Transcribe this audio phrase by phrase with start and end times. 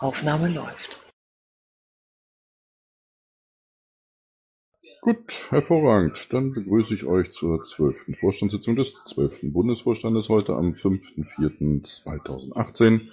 [0.00, 0.98] Aufnahme läuft.
[5.02, 6.32] Gut, hervorragend.
[6.32, 13.10] Dann begrüße ich euch zur zwölften Vorstandssitzung des zwölften Bundesvorstandes heute am 5.4.2018.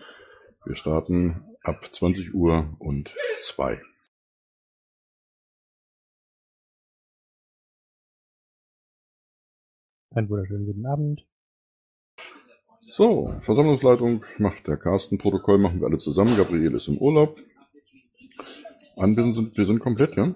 [0.65, 3.81] Wir starten ab 20 Uhr und zwei.
[10.11, 11.25] Einen wunderschönen guten Abend.
[12.89, 16.37] So, Versammlungsleitung macht der Carsten, Protokoll machen wir alle zusammen.
[16.37, 17.37] Gabriel ist im Urlaub.
[18.95, 20.33] Anwesend sind, wir sind komplett, ja?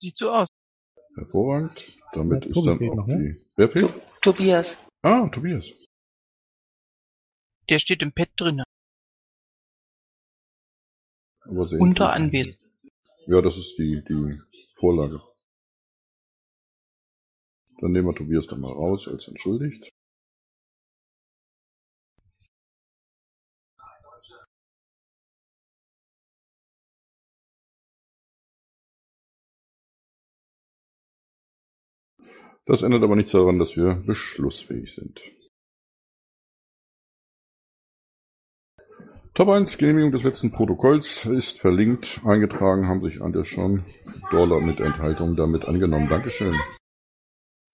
[0.00, 0.48] Sieht so aus.
[1.16, 1.80] Hervorragend.
[2.12, 3.18] Damit Ja, ist dann auch noch, ne?
[3.18, 3.46] die.
[3.56, 3.90] Wer fehlt?
[4.20, 5.64] Tobias, Ah, Tobias.
[7.70, 8.62] Der steht im Pad drin.
[11.46, 12.58] Aber sehen Unter Anwesend.
[13.26, 14.38] Ja, das ist die, die
[14.78, 15.22] Vorlage.
[17.80, 19.90] Dann nehmen wir Tobias da mal raus als entschuldigt.
[32.66, 35.20] Das ändert aber nichts daran, dass wir beschlussfähig sind.
[39.34, 42.20] Top 1, Genehmigung des letzten Protokolls ist verlinkt.
[42.24, 43.84] Eingetragen haben sich andere schon.
[44.30, 46.08] Dollar mit Enthaltung damit angenommen.
[46.08, 46.54] Dankeschön.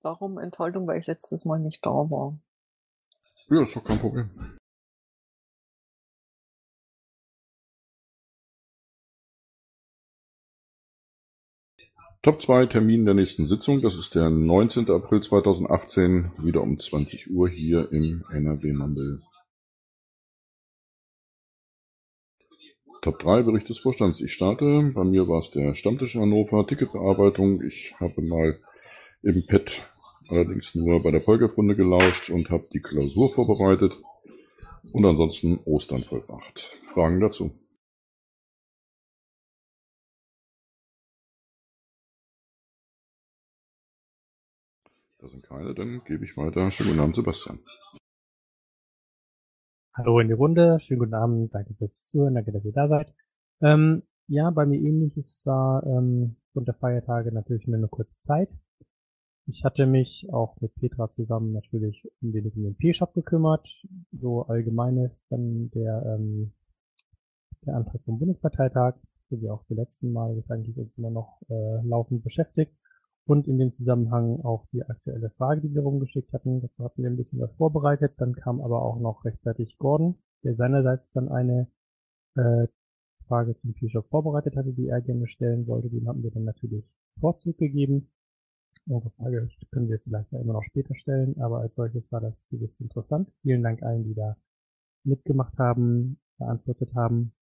[0.02, 0.86] Warum Enthaltung?
[0.86, 2.38] Weil ich letztes Mal nicht da war.
[3.48, 4.30] Ja, ist doch kein Problem.
[12.22, 13.80] Top 2 Termin der nächsten Sitzung.
[13.80, 14.90] Das ist der 19.
[14.90, 19.22] April 2018, wieder um 20 Uhr hier im NRW Mumble.
[23.00, 24.20] Top 3 Bericht des Vorstands.
[24.20, 24.92] Ich starte.
[24.94, 27.62] Bei mir war es der Stammtisch in Hannover, Ticketbearbeitung.
[27.62, 28.60] Ich habe mal
[29.22, 29.89] im Pad
[30.30, 34.00] allerdings nur bei der Polgerrunde gelauscht und habe die Klausur vorbereitet
[34.92, 36.58] und ansonsten Ostern vollbracht.
[36.92, 37.50] Fragen dazu?
[45.18, 46.70] Da sind keine, dann gebe ich weiter.
[46.70, 47.58] Schönen guten Abend, Sebastian.
[49.92, 53.12] Hallo in die Runde, schönen guten Abend, danke fürs Zuhören, danke, dass ihr da seid.
[53.60, 58.54] Ähm, ja, bei mir ähnlich, es war ähm, der Feiertage natürlich nur eine kurze Zeit.
[59.46, 63.68] Ich hatte mich auch mit Petra zusammen natürlich um den, um den P-Shop gekümmert.
[64.12, 66.52] So allgemein ist dann der, ähm,
[67.66, 68.94] der Antrag vom Bundesparteitag,
[69.28, 72.72] so wie auch die letzten Mal, das eigentlich uns immer noch äh, laufend beschäftigt.
[73.26, 76.60] Und in dem Zusammenhang auch die aktuelle Frage, die wir rumgeschickt hatten.
[76.60, 78.14] Dazu hatten wir ein bisschen was vorbereitet.
[78.18, 81.68] Dann kam aber auch noch rechtzeitig Gordon, der seinerseits dann eine
[82.34, 82.66] äh,
[83.26, 85.90] Frage zum P-Shop vorbereitet hatte, die er gerne stellen wollte.
[85.90, 88.10] Dem haben wir dann natürlich Vorzug gegeben.
[88.90, 92.44] Unsere Frage können wir vielleicht ja immer noch später stellen, aber als solches war das
[92.48, 93.30] gewiss interessant.
[93.42, 94.36] Vielen Dank allen, die da
[95.04, 97.32] mitgemacht haben, beantwortet haben.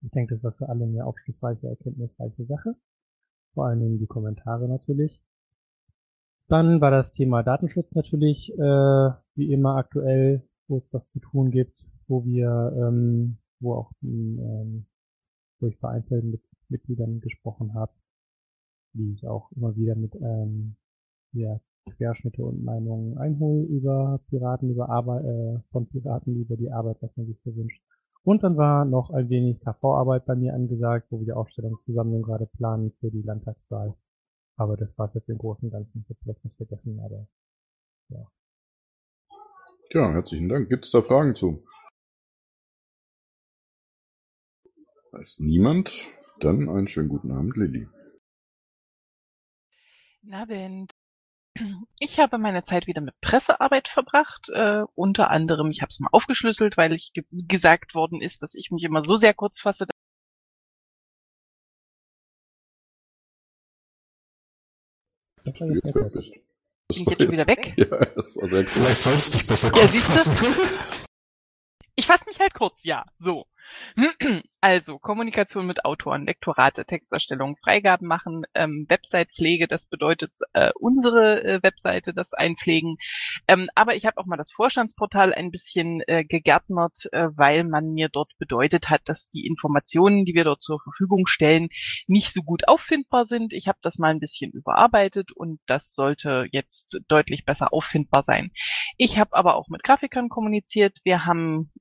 [0.00, 2.76] Ich denke, das war für alle eine aufschlussreiche, erkenntnisreiche Sache.
[3.52, 5.22] Vor allen Dingen die Kommentare natürlich.
[6.48, 11.50] Dann war das Thema Datenschutz natürlich äh, wie immer aktuell, wo es was zu tun
[11.50, 14.86] gibt, wo wir, ähm, wo auch ähm,
[15.58, 17.92] wo ich bei einzelnen Mit Mitgliedern gesprochen habe,
[18.92, 20.76] wie ich auch immer wieder mit ähm,
[21.32, 21.60] ja,
[21.96, 27.16] Querschnitte und Meinungen einhole über Piraten, über Arbeit, äh, von Piraten über die Arbeit, was
[27.16, 27.82] man sich so wünscht.
[28.22, 32.46] Und dann war noch ein wenig KV-Arbeit bei mir angesagt, wo wir die Aufstellungsversammlung gerade
[32.46, 33.94] planen für die Landtagswahl.
[34.56, 36.02] Aber das war es jetzt im Großen und Ganzen.
[36.02, 37.26] Ich habe vielleicht was vergessen, aber
[38.08, 38.26] ja.
[39.92, 40.68] Ja, herzlichen Dank.
[40.68, 41.58] Gibt es da Fragen zu?
[45.18, 45.90] Ist niemand.
[46.40, 47.88] Dann einen schönen guten Abend, Lilly.
[50.22, 50.92] Guten Abend.
[51.98, 54.48] Ich habe meine Zeit wieder mit Pressearbeit verbracht.
[54.50, 58.54] Äh, unter anderem, ich habe es mal aufgeschlüsselt, weil ich ge gesagt worden ist, dass
[58.54, 59.86] ich mich immer so sehr kurz fasse.
[65.44, 66.30] Das war jetzt sehr kurz.
[66.30, 66.42] Bin
[66.88, 67.74] ich jetzt schon wieder weg?
[67.76, 68.66] Ja, das war sehr cool.
[68.66, 71.06] Vielleicht sollst du dich besser Ja, kurz fassen.
[71.96, 73.46] Ich fasse mich halt kurz, ja, so.
[74.62, 81.62] Also, Kommunikation mit Autoren, Lektorate, Texterstellung, Freigaben machen, ähm, Website-Pflege, das bedeutet äh, unsere äh,
[81.62, 82.98] Webseite, das einpflegen.
[83.48, 87.92] Ähm, aber ich habe auch mal das Vorstandsportal ein bisschen äh, gegärtnert, äh, weil man
[87.94, 91.70] mir dort bedeutet hat, dass die Informationen, die wir dort zur Verfügung stellen,
[92.06, 93.54] nicht so gut auffindbar sind.
[93.54, 98.50] Ich habe das mal ein bisschen überarbeitet und das sollte jetzt deutlich besser auffindbar sein.
[98.98, 100.98] Ich habe aber auch mit Grafikern kommuniziert.
[101.02, 101.72] Wir haben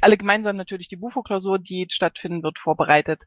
[0.00, 3.24] alle gemeinsam natürlich die Bufo-Klausur, die stattfinden wird, vorbereitet.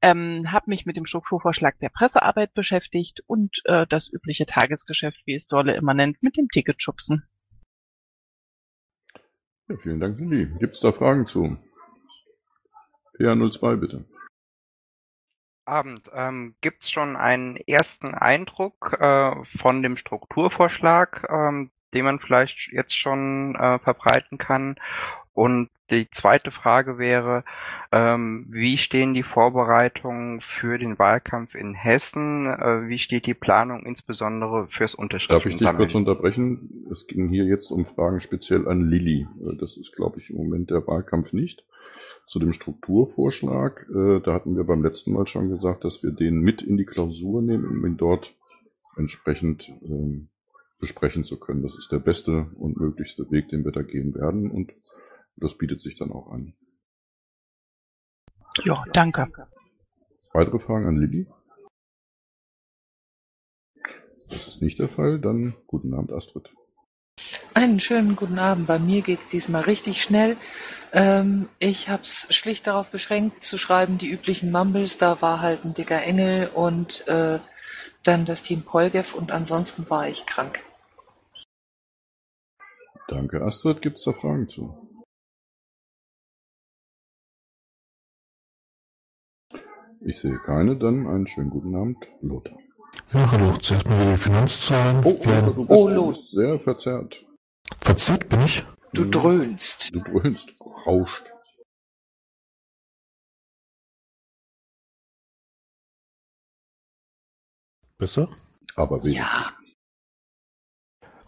[0.00, 5.34] Ähm, habe mich mit dem Strukturvorschlag der Pressearbeit beschäftigt und äh, das übliche Tagesgeschäft, wie
[5.34, 7.26] es Dorle immer nennt, mit dem Ticketschubsen.
[9.68, 10.48] Ja, vielen Dank, Lilly.
[10.60, 11.56] Gibt es da Fragen zu?
[13.18, 14.04] PA02, bitte.
[15.64, 16.08] Abend.
[16.14, 22.70] Ähm, Gibt es schon einen ersten Eindruck äh, von dem Strukturvorschlag, ähm, den man vielleicht
[22.72, 24.76] jetzt schon äh, verbreiten kann?
[25.36, 27.44] Und die zweite Frage wäre,
[27.92, 32.46] ähm, wie stehen die Vorbereitungen für den Wahlkampf in Hessen?
[32.46, 36.86] Äh, wie steht die Planung insbesondere fürs Unterschriften Darf ich dich kurz unterbrechen?
[36.90, 39.28] Es ging hier jetzt um Fragen speziell an Lilly.
[39.42, 41.64] Äh, das ist, glaube ich, im Moment der Wahlkampf nicht.
[42.26, 46.40] Zu dem Strukturvorschlag, äh, da hatten wir beim letzten Mal schon gesagt, dass wir den
[46.40, 48.34] mit in die Klausur nehmen, um ihn dort
[48.96, 50.28] entsprechend ähm,
[50.80, 51.62] besprechen zu können.
[51.62, 54.72] Das ist der beste und möglichste Weg, den wir da gehen werden und
[55.36, 56.54] das bietet sich dann auch an.
[58.64, 59.28] Ja, danke.
[60.32, 61.26] Weitere Fragen an Lilly?
[64.28, 65.20] Das ist nicht der Fall.
[65.20, 66.50] Dann guten Abend, Astrid.
[67.54, 68.66] Einen schönen guten Abend.
[68.66, 70.36] Bei mir geht's diesmal richtig schnell.
[70.92, 74.98] Ähm, ich habe es schlicht darauf beschränkt zu schreiben, die üblichen Mumbles.
[74.98, 77.38] Da war halt ein dicker Engel und äh,
[78.04, 80.60] dann das Team Polgev und ansonsten war ich krank.
[83.08, 83.82] Danke, Astrid.
[83.82, 84.95] Gibt's da Fragen zu?
[90.08, 92.56] Ich sehe keine, dann einen schönen guten Abend, Lothar.
[93.12, 93.56] Ja, hallo.
[93.58, 95.04] Zuerst mal wieder die Finanzzahlen.
[95.04, 97.24] Oh, Lothar, du bist, Oh, bist sehr verzerrt.
[97.80, 98.64] Verzerrt bin ich.
[98.92, 99.92] Du dröhnst.
[99.92, 100.48] Du dröhnst,
[100.86, 101.24] rauscht.
[107.98, 108.28] Besser?
[108.76, 109.16] Aber wenig.
[109.16, 109.55] Ja.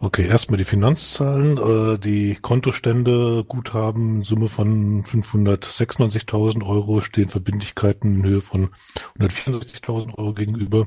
[0.01, 1.59] Okay, erstmal die Finanzzahlen.
[1.59, 8.71] Äh, die Kontostände, Guthaben, Summe von 596.000 Euro, stehen Verbindlichkeiten in Höhe von
[9.19, 10.87] 164.000 Euro gegenüber.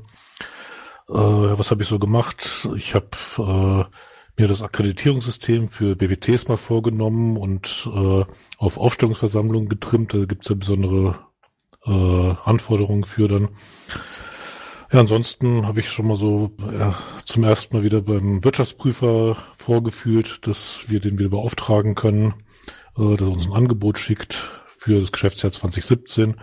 [1.09, 2.69] Äh, was habe ich so gemacht?
[2.77, 8.23] Ich habe äh, mir das Akkreditierungssystem für BBTs mal vorgenommen und äh,
[8.57, 10.13] auf Aufstellungsversammlungen getrimmt.
[10.13, 11.19] Da gibt's ja besondere
[11.85, 13.49] äh, Anforderungen für dann.
[14.91, 16.93] Ja, ansonsten habe ich schon mal so ja,
[17.23, 22.33] zum ersten Mal wieder beim Wirtschaftsprüfer vorgefühlt, dass wir den wieder beauftragen können,
[22.97, 26.35] äh, dass er uns ein Angebot schickt für das Geschäftsjahr 2017.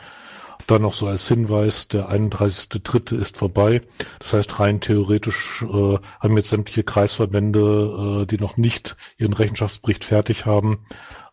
[0.67, 3.19] Dann noch so als Hinweis, der 31.3.
[3.19, 3.83] ist vorbei.
[4.19, 10.07] Das heißt, rein theoretisch äh, haben jetzt sämtliche Kreisverbände, äh, die noch nicht ihren Rechenschaftsbericht
[10.07, 10.87] fertig haben,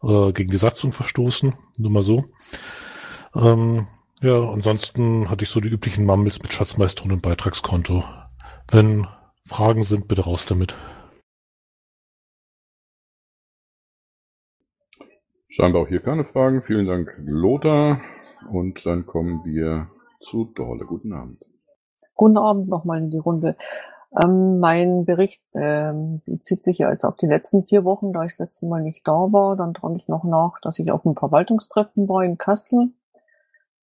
[0.04, 1.54] äh, gegen die Satzung verstoßen.
[1.78, 2.26] Nur mal so.
[3.36, 3.88] Ähm,
[4.22, 8.04] ja, ansonsten hatte ich so die üblichen Mumbles mit Schatzmeisterin und Beitragskonto.
[8.72, 9.08] Wenn
[9.48, 10.76] Fragen sind, bitte raus damit.
[15.50, 16.64] Scheinbar auch hier keine Fragen.
[16.64, 18.02] Vielen Dank, Lothar.
[18.52, 19.88] Und dann kommen wir
[20.20, 20.86] zu Dorle.
[20.86, 21.40] Guten Abend.
[22.14, 23.56] Guten Abend nochmal in die Runde.
[24.22, 28.34] Ähm, mein Bericht ähm, bezieht sich ja jetzt auf die letzten vier Wochen, da ich
[28.34, 29.56] das letzte Mal nicht da war.
[29.56, 32.90] Dann trage ich noch nach, dass ich auf dem Verwaltungstreffen war in Kassel.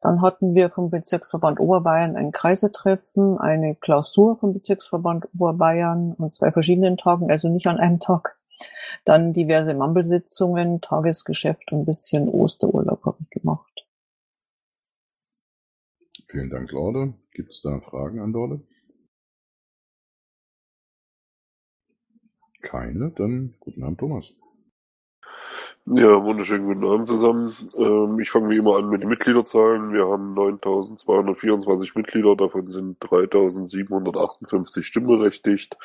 [0.03, 6.51] Dann hatten wir vom Bezirksverband Oberbayern ein Kreisetreffen, eine Klausur vom Bezirksverband Oberbayern an zwei
[6.51, 8.37] verschiedenen Tagen, also nicht an einem Tag.
[9.05, 13.87] Dann diverse Mambelsitzungen, Tagesgeschäft und ein bisschen Osterurlaub habe ich gemacht.
[16.29, 17.15] Vielen Dank, Lorde.
[17.33, 18.61] Gibt es da Fragen an Dorle?
[22.61, 24.33] Keine, dann guten Abend, Thomas.
[25.87, 27.53] Ja, wunderschönen guten Abend zusammen.
[27.77, 29.93] Ähm, ich fange wie immer an mit den Mitgliederzahlen.
[29.93, 35.77] Wir haben 9.224 Mitglieder, davon sind 3.758 stimmberechtigt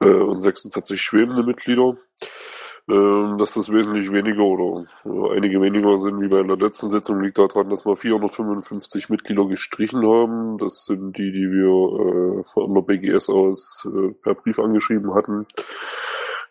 [0.00, 1.96] äh, und 46 schwebende Mitglieder.
[2.86, 7.22] Ähm, dass das wesentlich weniger oder äh, einige weniger sind wie bei der letzten Sitzung,
[7.22, 10.58] liegt daran, dass wir 455 Mitglieder gestrichen haben.
[10.58, 15.46] Das sind die, die wir äh, von der BGS aus äh, per Brief angeschrieben hatten.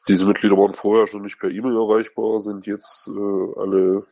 [0.07, 4.05] Diese Mitglieder waren vorher schon nicht per E-Mail erreichbar, sind jetzt äh, alle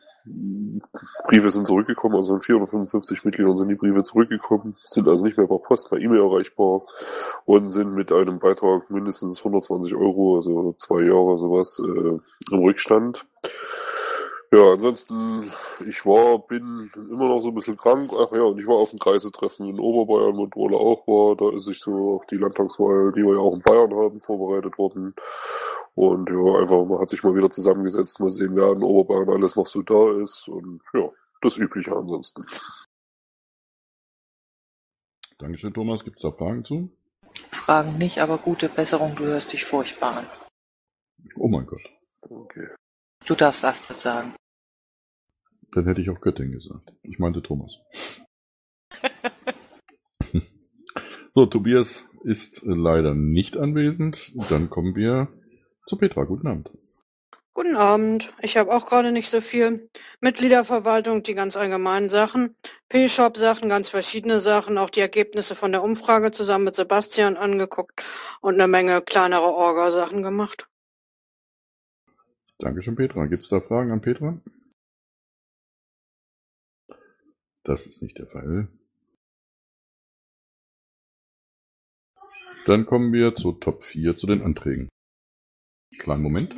[1.28, 5.48] Briefe sind zurückgekommen, also von 455 Mitgliedern sind die Briefe zurückgekommen, sind also nicht mehr
[5.48, 6.84] per Post, per E-Mail erreichbar
[7.46, 13.26] und sind mit einem Beitrag mindestens 120 Euro, also zwei Jahre sowas, äh, im Rückstand.
[14.54, 15.50] Ja, ansonsten,
[15.88, 18.12] ich war, bin immer noch so ein bisschen krank.
[18.14, 21.38] Ach ja, und ich war auf dem Kreisetreffen in Oberbayern, wo Drohle auch war.
[21.38, 24.78] Da ist sich so auf die Landtagswahl, die wir ja auch in Bayern haben, vorbereitet
[24.78, 25.16] worden.
[25.96, 29.56] Und ja, einfach, man hat sich mal wieder zusammengesetzt, mal sehen, wer in Oberbayern alles
[29.56, 30.48] noch so da ist.
[30.48, 31.10] Und ja,
[31.42, 32.46] das Übliche ansonsten.
[35.38, 36.04] Dankeschön, Thomas.
[36.04, 36.92] Gibt es da Fragen zu?
[37.52, 40.28] Fragen nicht, aber gute Besserung, du hörst dich furchtbar an.
[41.36, 41.82] Oh mein Gott.
[42.22, 42.68] Okay.
[43.26, 44.34] Du darfst Astrid sagen.
[45.72, 46.94] Dann hätte ich auch Göttin gesagt.
[47.04, 47.80] Ich meinte Thomas.
[51.34, 54.34] so, Tobias ist leider nicht anwesend.
[54.50, 55.30] Dann kommen wir
[55.92, 56.24] zu Petra.
[56.24, 56.72] Guten Abend.
[57.54, 58.34] Guten Abend.
[58.42, 59.90] Ich habe auch gerade nicht so viel.
[60.22, 62.56] Mitgliederverwaltung, die ganz allgemeinen Sachen.
[62.88, 64.78] P-Shop-Sachen, ganz verschiedene Sachen.
[64.78, 70.24] Auch die Ergebnisse von der Umfrage zusammen mit Sebastian angeguckt und eine Menge kleinere Orga-Sachen
[70.24, 70.70] gemacht.
[72.58, 73.26] Dankeschön, Petra.
[73.26, 74.40] Gibt es da Fragen an Petra?
[77.64, 78.70] Das ist nicht der Fall.
[82.66, 84.88] Dann kommen wir zu Top 4, zu den Anträgen.
[86.01, 86.58] Kleinen Moment.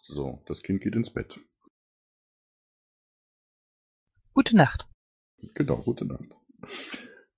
[0.00, 1.40] So, das Kind geht ins Bett.
[4.32, 4.86] Gute Nacht.
[5.54, 6.36] Genau, gute Nacht.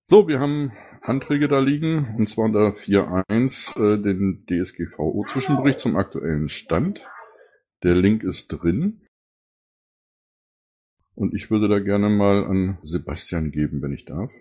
[0.03, 6.51] So, wir haben Anträge da liegen, und zwar unter 4.1 äh, den DSGVO-Zwischenbericht zum aktuellen
[6.51, 7.01] Stand.
[7.83, 9.01] Der Link ist drin.
[11.21, 14.33] Und ich würde da gerne mal an Sebastian geben, wenn ich darf.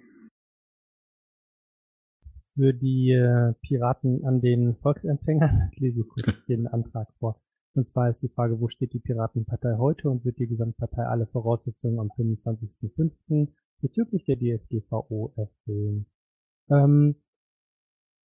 [2.53, 7.41] Für die äh, Piraten an den Volksempfänger lese ich kurz den Antrag vor.
[7.74, 11.27] Und zwar ist die Frage, wo steht die Piratenpartei heute und wird die Gesamtpartei alle
[11.27, 13.50] Voraussetzungen am 25.05.
[13.81, 16.05] bezüglich der DSGVO erfüllen?
[16.69, 17.15] Ähm,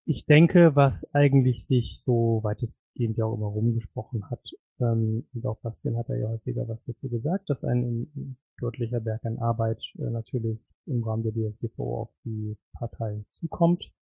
[0.04, 4.48] ich denke, was eigentlich sich so weitestgehend ja auch immer rumgesprochen hat,
[4.80, 9.24] ähm, und auch Bastian hat er ja häufiger was dazu gesagt, dass ein deutlicher Berg
[9.24, 13.92] an Arbeit äh, natürlich im Rahmen der DSGVO auf die Parteien zukommt,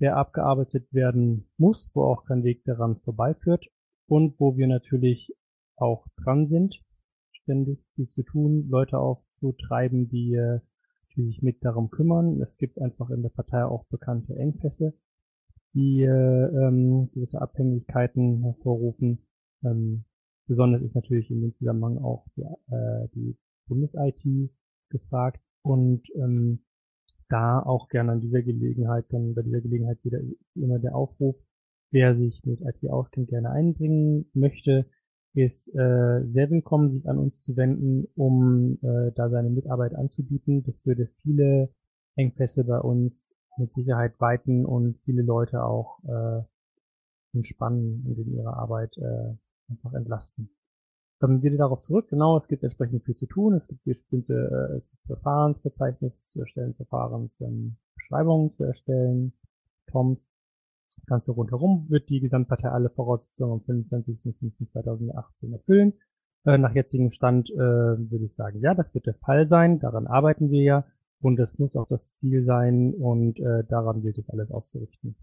[0.00, 3.68] der abgearbeitet werden muss, wo auch kein Weg daran vorbeiführt
[4.06, 5.34] und wo wir natürlich
[5.76, 6.82] auch dran sind,
[7.30, 10.60] ständig viel zu tun, Leute aufzutreiben, die, äh,
[11.16, 12.40] die sich mit darum kümmern.
[12.42, 14.94] Es gibt einfach in der Partei auch bekannte Engpässe,
[15.74, 19.18] die äh, ähm, gewisse Abhängigkeiten hervorrufen.
[19.64, 20.04] Ähm,
[20.46, 23.36] besonders ist natürlich in dem Zusammenhang auch die, äh, die
[23.66, 24.50] Bundes-IT
[24.90, 26.64] gefragt und ähm,
[27.28, 30.20] da auch gerne an dieser Gelegenheit, dann bei dieser Gelegenheit wieder
[30.54, 31.44] immer der Aufruf,
[31.90, 34.84] Wer sich mit IT auskennt, gerne einbringen möchte,
[35.32, 40.62] ist äh, sehr willkommen, sich an uns zu wenden, um äh, da seine Mitarbeit anzubieten.
[40.64, 41.70] Das würde viele
[42.14, 46.42] Engpässe bei uns mit Sicherheit weiten und viele Leute auch äh,
[47.32, 49.34] entspannen und in ihrer Arbeit äh,
[49.68, 50.50] einfach entlasten.
[51.20, 52.08] Kommen wir darauf zurück.
[52.08, 53.54] Genau, es gibt entsprechend viel zu tun.
[53.54, 59.32] Es gibt bestimmte äh, es gibt Verfahrensverzeichnisse zu erstellen, Verfahrensbeschreibungen ähm, zu erstellen,
[59.86, 60.28] TOMs
[60.98, 65.94] das Ganze rundherum wird die Gesamtpartei alle Voraussetzungen am 25.05.2018 erfüllen.
[66.44, 69.80] Äh, nach jetzigem Stand äh, würde ich sagen, ja, das wird der Fall sein.
[69.80, 70.84] Daran arbeiten wir ja.
[71.20, 72.94] Und das muss auch das Ziel sein.
[72.94, 75.16] Und äh, daran gilt es alles auszurichten.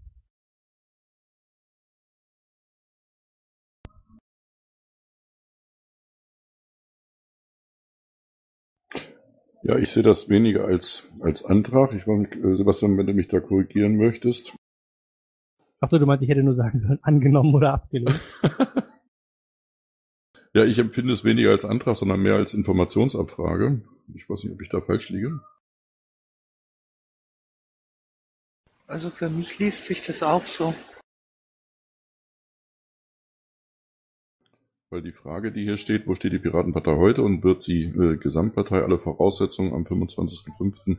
[9.68, 11.92] Ja, ich sehe das weniger als, als Antrag.
[11.92, 14.54] Ich weiß nicht, äh, Sebastian, wenn du mich da korrigieren möchtest.
[15.80, 18.20] Achso, du meinst, ich hätte nur sagen sollen, angenommen oder abgelehnt.
[20.54, 23.82] ja, ich empfinde es weniger als Antrag, sondern mehr als Informationsabfrage.
[24.14, 25.40] Ich weiß nicht, ob ich da falsch liege.
[28.86, 30.76] Also für mich liest sich das auch so.
[34.88, 38.16] Weil die Frage, die hier steht, wo steht die Piratenpartei heute und wird die äh,
[38.16, 40.98] Gesamtpartei alle Voraussetzungen am 25.05.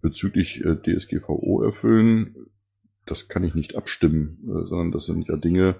[0.00, 2.48] bezüglich äh, DSGVO erfüllen,
[3.04, 5.76] das kann ich nicht abstimmen, äh, sondern das sind ja Dinge,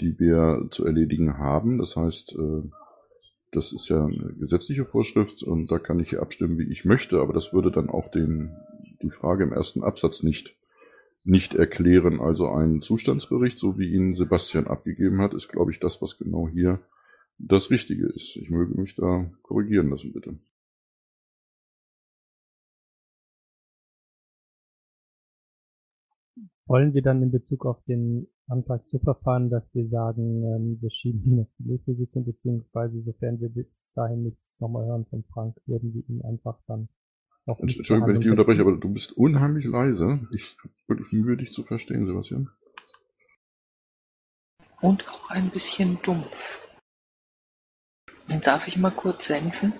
[0.00, 1.78] die wir zu erledigen haben.
[1.78, 2.68] Das heißt, äh,
[3.52, 7.32] das ist ja eine gesetzliche Vorschrift und da kann ich abstimmen, wie ich möchte, aber
[7.32, 8.56] das würde dann auch den,
[9.02, 10.57] die Frage im ersten Absatz nicht,
[11.28, 12.20] nicht erklären.
[12.20, 16.48] Also ein Zustandsbericht, so wie ihn Sebastian abgegeben hat, ist, glaube ich, das, was genau
[16.48, 16.80] hier
[17.38, 18.36] das Richtige ist.
[18.36, 20.36] Ich möge mich da korrigieren lassen, bitte.
[26.66, 30.90] Wollen wir dann in Bezug auf den Antrag so verfahren, dass wir sagen, ähm, wir
[30.90, 35.24] schieben ihn auf die nächste Sitzung, beziehungsweise sofern wir bis dahin nichts nochmal hören von
[35.24, 36.88] Frank, würden wir ihn einfach dann
[37.56, 40.20] Entschuldigung, wenn ich dich unterbreche, aber du bist unheimlich leise.
[40.32, 42.50] Ich wirklich müde, dich zu verstehen, Sebastian.
[44.80, 46.68] Und auch ein bisschen dumpf.
[48.42, 49.72] Darf ich mal kurz senken?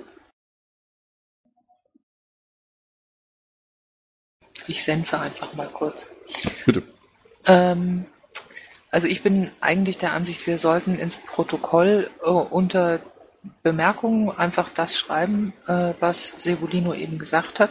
[4.67, 6.07] Ich senfe einfach mal kurz.
[6.65, 6.83] Bitte.
[7.45, 8.07] Ähm,
[8.91, 13.01] also ich bin eigentlich der Ansicht, wir sollten ins Protokoll äh, unter
[13.63, 17.71] Bemerkungen einfach das schreiben, äh, was Sevolino eben gesagt hat,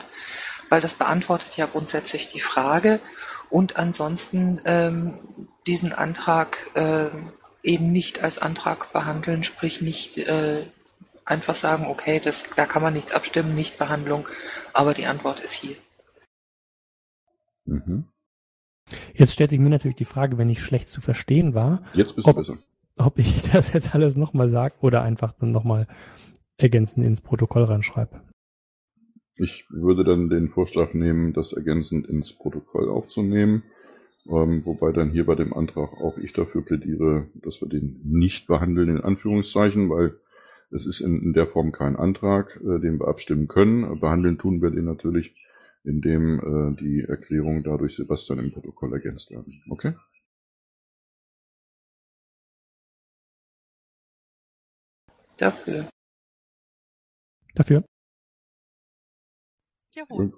[0.69, 2.99] weil das beantwortet ja grundsätzlich die Frage
[3.49, 5.19] und ansonsten ähm,
[5.65, 7.07] diesen Antrag äh,
[7.63, 10.65] eben nicht als Antrag behandeln, sprich nicht äh,
[11.25, 14.27] einfach sagen, okay, das, da kann man nichts abstimmen, nicht Behandlung,
[14.73, 15.75] aber die Antwort ist hier.
[17.65, 18.05] Mhm.
[19.13, 22.27] Jetzt stellt sich mir natürlich die Frage, wenn ich schlecht zu verstehen war, Jetzt bist
[22.27, 22.57] Ob- du besser.
[22.97, 25.87] Ob ich das jetzt alles nochmal sage oder einfach dann nochmal
[26.57, 28.21] ergänzend ins Protokoll reinschreibe.
[29.35, 33.63] Ich würde dann den Vorschlag nehmen, das ergänzend ins Protokoll aufzunehmen,
[34.27, 38.47] ähm, wobei dann hier bei dem Antrag auch ich dafür plädiere, dass wir den nicht
[38.47, 40.15] behandeln, in Anführungszeichen, weil
[40.71, 43.99] es ist in, in der Form kein Antrag, äh, den wir abstimmen können.
[43.99, 45.35] Behandeln tun wir den natürlich,
[45.83, 49.61] indem äh, die Erklärungen dadurch Sebastian im Protokoll ergänzt werden.
[49.69, 49.93] Okay?
[55.37, 55.89] Dafür.
[57.53, 57.85] Dafür.
[59.93, 60.25] Jawohl.
[60.25, 60.35] Irgend,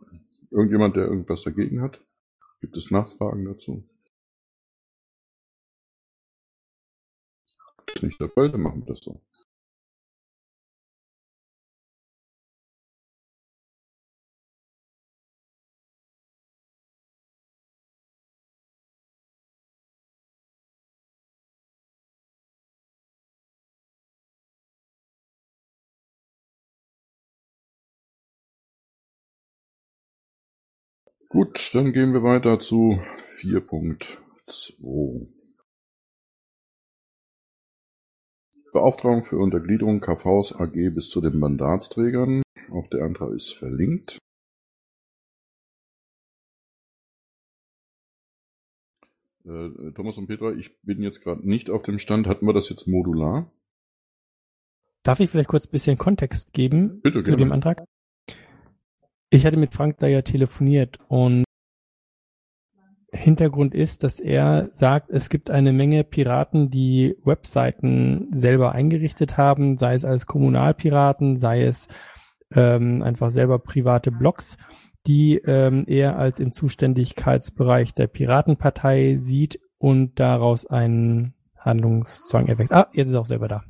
[0.52, 2.02] irgendjemand, der irgendwas dagegen hat?
[2.62, 3.90] Gibt es Nachfragen dazu?
[7.96, 9.22] Ist nicht der Fall, dann machen wir das so.
[31.32, 32.98] Gut, dann gehen wir weiter zu
[33.40, 35.28] 4.2.
[38.74, 42.42] Beauftragung für Untergliederung KVs AG bis zu den Mandatsträgern.
[42.72, 44.18] Auch der Antrag ist verlinkt.
[49.46, 52.26] Äh, Thomas und Petra, ich bin jetzt gerade nicht auf dem Stand.
[52.26, 53.52] Hatten wir das jetzt modular?
[55.04, 57.46] Darf ich vielleicht kurz ein bisschen Kontext geben Bitte, zu gerne.
[57.46, 57.84] dem Antrag?
[59.32, 61.44] Ich hatte mit Frank da ja telefoniert und
[63.12, 69.78] Hintergrund ist, dass er sagt, es gibt eine Menge Piraten, die Webseiten selber eingerichtet haben,
[69.78, 71.88] sei es als Kommunalpiraten, sei es
[72.54, 74.58] ähm, einfach selber private Blogs,
[75.08, 82.74] die ähm, er als im Zuständigkeitsbereich der Piratenpartei sieht und daraus einen Handlungszwang erwächst.
[82.74, 83.64] Ah, jetzt ist er auch selber da.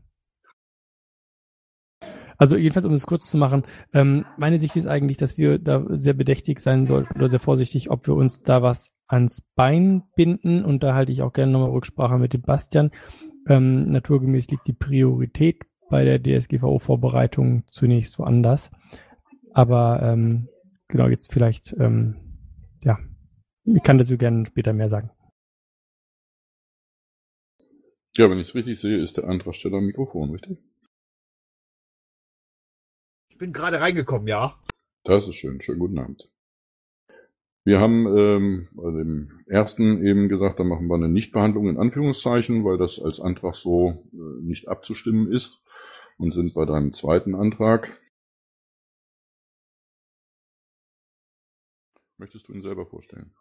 [2.39, 5.85] Also jedenfalls, um es kurz zu machen, ähm, meine Sicht ist eigentlich, dass wir da
[5.89, 10.63] sehr bedächtig sein sollten oder sehr vorsichtig, ob wir uns da was ans Bein binden
[10.63, 12.91] und da halte ich auch gerne nochmal Rücksprache mit dem Bastian.
[13.45, 18.71] Ähm, naturgemäß liegt die Priorität bei der DSGVO-Vorbereitung zunächst woanders.
[19.51, 20.47] Aber ähm,
[20.87, 22.15] genau, jetzt vielleicht, ähm,
[22.83, 22.99] ja,
[23.65, 25.11] ich kann dazu gerne später mehr sagen.
[28.15, 30.57] Ja, wenn ich es richtig sehe, ist der Antragsteller Mikrofon, richtig?
[33.39, 34.59] Ich bin gerade reingekommen, ja.
[35.05, 35.61] Das ist schön.
[35.61, 36.29] Schönen guten Abend.
[37.63, 42.65] Wir haben ähm, bei dem ersten eben gesagt, da machen wir eine Nichtbehandlung in Anführungszeichen,
[42.65, 45.61] weil das als Antrag so äh, nicht abzustimmen ist
[46.17, 47.97] und sind bei deinem zweiten Antrag.
[52.17, 53.31] Möchtest du ihn selber vorstellen?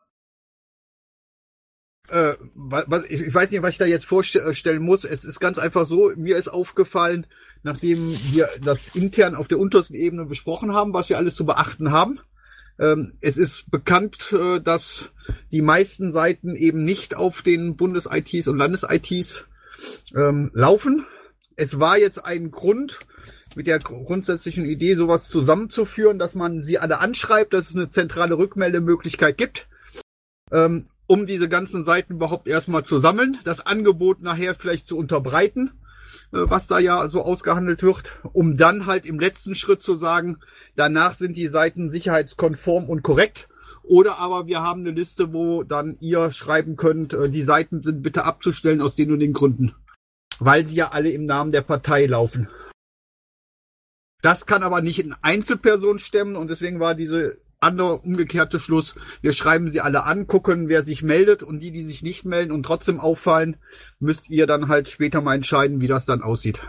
[2.09, 5.05] Äh, was, ich, ich weiß nicht, was ich da jetzt vorstellen muss.
[5.05, 7.27] Es ist ganz einfach so, mir ist aufgefallen,
[7.63, 11.91] nachdem wir das intern auf der untersten Ebene besprochen haben, was wir alles zu beachten
[11.91, 12.21] haben.
[12.79, 15.11] Ähm, es ist bekannt, äh, dass
[15.51, 19.47] die meisten Seiten eben nicht auf den Bundes-ITs und Landes-ITs
[20.15, 21.05] ähm, laufen.
[21.57, 22.99] Es war jetzt ein Grund,
[23.57, 28.39] mit der grundsätzlichen Idee, sowas zusammenzuführen, dass man sie alle anschreibt, dass es eine zentrale
[28.39, 29.67] Rückmeldemöglichkeit gibt.
[30.53, 35.73] Ähm, um diese ganzen Seiten überhaupt erstmal zu sammeln, das Angebot nachher vielleicht zu unterbreiten,
[36.31, 40.39] was da ja so ausgehandelt wird, um dann halt im letzten Schritt zu sagen,
[40.77, 43.49] danach sind die Seiten sicherheitskonform und korrekt.
[43.83, 48.03] Oder aber wir haben eine Liste, wo dann ihr schreiben könnt, äh, die Seiten sind
[48.03, 49.75] bitte abzustellen aus den und den Gründen.
[50.39, 52.49] Weil sie ja alle im Namen der Partei laufen.
[54.21, 58.97] Das kann aber nicht in Einzelperson stemmen und deswegen war diese andere umgekehrte Schluss.
[59.21, 62.53] Wir schreiben sie alle an, gucken, wer sich meldet und die, die sich nicht melden
[62.53, 63.57] und trotzdem auffallen,
[63.99, 66.63] müsst ihr dann halt später mal entscheiden, wie das dann aussieht.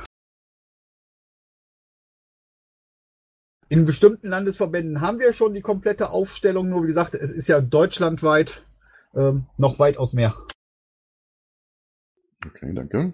[3.72, 7.62] In bestimmten Landesverbänden haben wir schon die komplette Aufstellung, nur wie gesagt, es ist ja
[7.62, 8.66] deutschlandweit
[9.14, 10.36] ähm, noch weitaus mehr.
[12.44, 13.14] Okay, danke.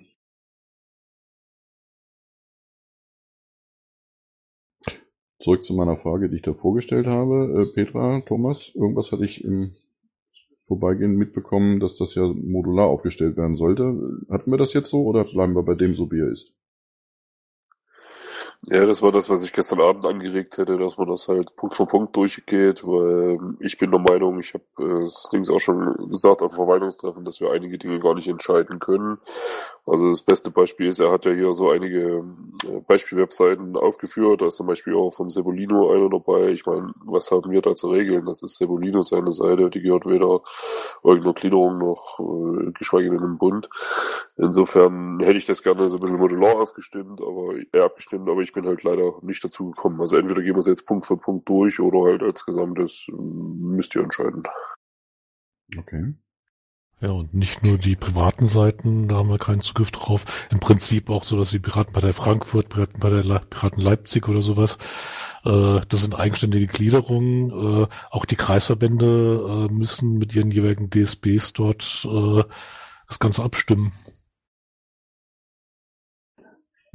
[5.46, 7.62] Zurück zu meiner Frage, die ich da vorgestellt habe.
[7.62, 9.76] Äh, Petra, Thomas, irgendwas hatte ich im
[10.66, 14.24] Vorbeigehen mitbekommen, dass das ja modular aufgestellt werden sollte.
[14.28, 16.56] Hatten wir das jetzt so oder bleiben wir bei dem so, wie er ist?
[18.64, 21.76] Ja, das war das, was ich gestern Abend angeregt hätte, dass man das halt Punkt
[21.76, 25.60] für Punkt durchgeht, weil ähm, ich bin der Meinung, ich habe äh, das Dings auch
[25.60, 29.20] schon gesagt auf Verwaltungstreffen, dass wir einige Dinge gar nicht entscheiden können.
[29.86, 32.24] Also das beste Beispiel ist, er hat ja hier so einige
[32.66, 36.50] äh, Beispielwebseiten aufgeführt, da ist zum Beispiel auch vom Sebolino einer dabei.
[36.50, 38.26] Ich meine, was haben wir da zu regeln?
[38.26, 40.42] Das ist Sebolino seine Seite, die gehört weder
[41.04, 43.70] irgendeiner Gliederung noch äh, geschweige denn im Bund.
[44.38, 48.54] Insofern hätte ich das gerne so ein bisschen modular aufgestimmt, aber äh, abgestimmt, aber ich
[48.54, 50.00] bin halt leider nicht dazu gekommen.
[50.00, 53.96] Also entweder gehen wir es jetzt Punkt für Punkt durch oder halt als Gesamtes müsst
[53.96, 54.44] ihr entscheiden.
[55.78, 56.14] Okay.
[57.02, 60.48] Ja, und nicht nur die privaten Seiten, da haben wir keinen Zugriff drauf.
[60.50, 64.78] Im Prinzip auch so, dass die Piratenpartei Frankfurt, Piratenpartei Le Piraten Leipzig oder sowas,
[65.44, 67.50] äh, das sind eigenständige Gliederungen.
[67.50, 72.44] Äh, auch die Kreisverbände äh, müssen mit ihren jeweiligen DSBs dort äh,
[73.08, 73.92] das Ganze abstimmen.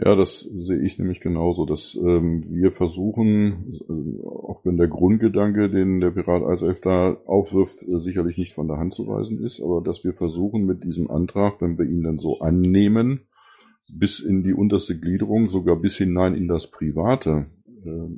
[0.02, 5.68] Ja, das sehe ich nämlich genauso, dass ähm, wir versuchen, äh, auch wenn der Grundgedanke,
[5.68, 9.60] den der Pirat Eiself da aufwirft, äh, sicherlich nicht von der Hand zu weisen ist,
[9.60, 13.26] aber dass wir versuchen mit diesem Antrag, wenn wir ihn dann so annehmen,
[13.92, 17.46] bis in die unterste Gliederung, sogar bis hinein in das Private,
[17.84, 18.08] äh,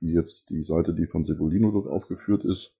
[0.00, 2.78] wie jetzt die Seite, die von Sebolino dort aufgeführt ist,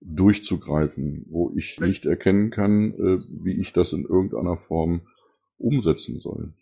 [0.00, 5.00] durchzugreifen, wo ich nicht erkennen kann, äh, wie ich das in irgendeiner Form
[5.56, 6.52] umsetzen soll.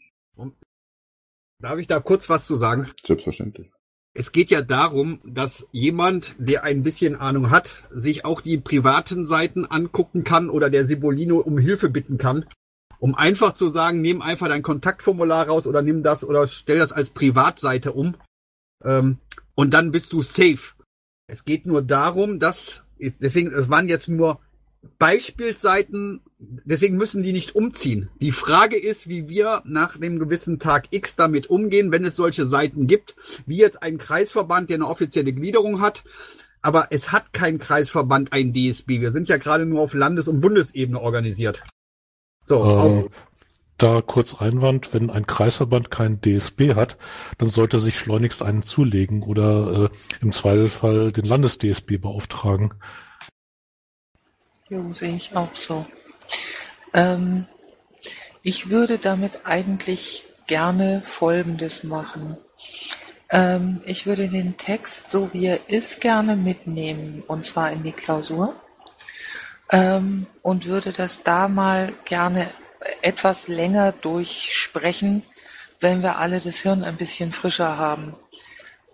[1.58, 2.90] Darf ich da kurz was zu sagen?
[3.04, 3.70] Selbstverständlich.
[4.14, 9.26] Es geht ja darum, dass jemand, der ein bisschen Ahnung hat, sich auch die privaten
[9.26, 12.46] Seiten angucken kann oder der Sibolino um Hilfe bitten kann,
[12.98, 16.92] um einfach zu sagen, nimm einfach dein Kontaktformular raus oder nimm das oder stell das
[16.92, 18.16] als Privatseite um
[18.84, 19.18] ähm,
[19.54, 20.74] und dann bist du safe.
[21.26, 24.40] Es geht nur darum, dass deswegen, es waren jetzt nur
[24.98, 28.08] Beispielsseiten, deswegen müssen die nicht umziehen.
[28.20, 32.46] Die Frage ist, wie wir nach dem gewissen Tag X damit umgehen, wenn es solche
[32.46, 36.04] Seiten gibt, wie jetzt ein Kreisverband, der eine offizielle Gliederung hat,
[36.62, 39.00] aber es hat kein Kreisverband ein DSB.
[39.00, 41.62] Wir sind ja gerade nur auf Landes- und Bundesebene organisiert.
[42.44, 43.10] So, äh,
[43.78, 46.96] da kurz Einwand, wenn ein Kreisverband kein DSB hat,
[47.38, 52.74] dann sollte sich schleunigst einen zulegen oder äh, im Zweifelsfall den Landes-DSB beauftragen.
[54.68, 55.86] Jo, sehe ich auch so.
[56.92, 57.46] Ähm,
[58.42, 62.36] ich würde damit eigentlich gerne Folgendes machen.
[63.30, 67.92] Ähm, ich würde den Text, so wie er ist, gerne mitnehmen, und zwar in die
[67.92, 68.56] Klausur.
[69.70, 72.50] Ähm, und würde das da mal gerne
[73.02, 75.22] etwas länger durchsprechen,
[75.78, 78.16] wenn wir alle das Hirn ein bisschen frischer haben.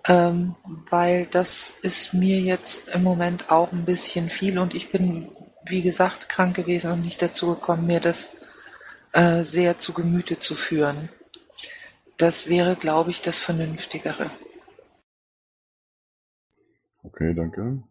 [0.07, 0.55] Ähm,
[0.91, 5.31] weil das ist mir jetzt im Moment auch ein bisschen viel und ich bin
[5.65, 8.35] wie gesagt, krank gewesen und nicht dazu gekommen, mir das
[9.13, 11.09] äh, sehr zu Gemüte zu führen.
[12.17, 14.31] Das wäre, glaube ich, das Vernünftigere.
[17.03, 17.83] Okay, danke.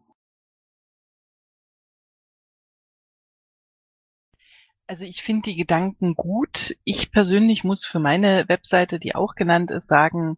[4.86, 6.76] Also ich finde die Gedanken gut.
[6.84, 10.36] Ich persönlich muss für meine Webseite, die auch genannt ist, sagen,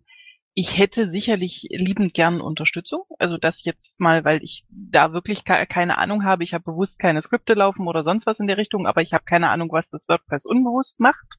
[0.54, 3.02] ich hätte sicherlich liebend gern Unterstützung.
[3.18, 6.44] Also das jetzt mal, weil ich da wirklich keine Ahnung habe.
[6.44, 9.24] Ich habe bewusst keine Skripte laufen oder sonst was in der Richtung, aber ich habe
[9.24, 11.38] keine Ahnung, was das WordPress unbewusst macht.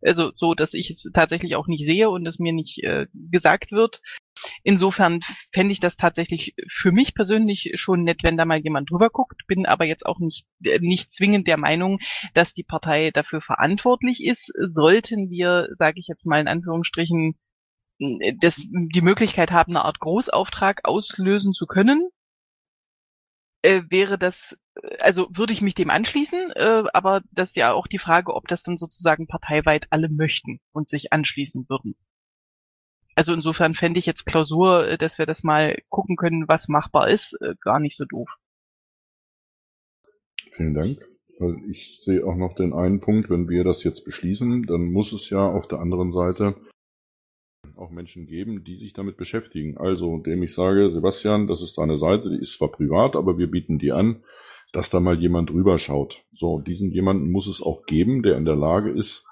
[0.00, 3.70] Also so, dass ich es tatsächlich auch nicht sehe und es mir nicht äh, gesagt
[3.70, 4.00] wird.
[4.62, 5.20] Insofern
[5.52, 9.46] fände ich das tatsächlich für mich persönlich schon nett, wenn da mal jemand drüber guckt,
[9.46, 12.00] bin aber jetzt auch nicht, äh, nicht zwingend der Meinung,
[12.32, 14.52] dass die Partei dafür verantwortlich ist.
[14.58, 17.36] Sollten wir, sage ich jetzt mal in Anführungsstrichen,
[17.98, 22.10] das, die Möglichkeit haben, eine Art Großauftrag auslösen zu können,
[23.62, 24.58] äh, wäre das,
[25.00, 28.46] also würde ich mich dem anschließen, äh, aber das ist ja auch die Frage, ob
[28.46, 31.96] das dann sozusagen parteiweit alle möchten und sich anschließen würden.
[33.14, 37.08] Also insofern fände ich jetzt Klausur, äh, dass wir das mal gucken können, was machbar
[37.08, 38.28] ist, äh, gar nicht so doof.
[40.52, 41.08] Vielen Dank.
[41.68, 45.30] Ich sehe auch noch den einen Punkt, wenn wir das jetzt beschließen, dann muss es
[45.30, 46.54] ja auf der anderen Seite
[47.76, 49.76] auch Menschen geben, die sich damit beschäftigen.
[49.76, 53.50] Also, indem ich sage, Sebastian, das ist deine Seite, die ist zwar privat, aber wir
[53.50, 54.22] bieten die an,
[54.72, 56.24] dass da mal jemand drüber schaut.
[56.32, 59.24] So, diesen jemanden muss es auch geben, der in der Lage ist,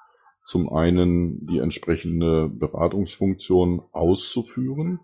[0.44, 5.00] zum einen die entsprechende Beratungsfunktion auszuführen.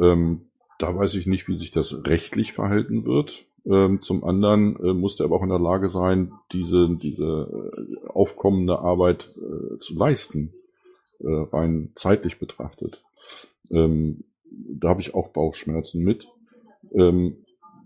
[0.00, 0.42] Ähm,
[0.78, 3.46] da weiß ich nicht, wie sich das rechtlich verhalten wird.
[3.64, 7.24] Ähm, zum anderen äh, muss der aber auch in der Lage sein, diese, diese
[8.04, 10.52] äh, aufkommende Arbeit äh, zu leisten
[11.20, 13.02] äh, rein zeitlich betrachtet.
[13.70, 16.28] Ähm, da habe ich auch Bauchschmerzen mit.
[16.92, 17.44] Ähm,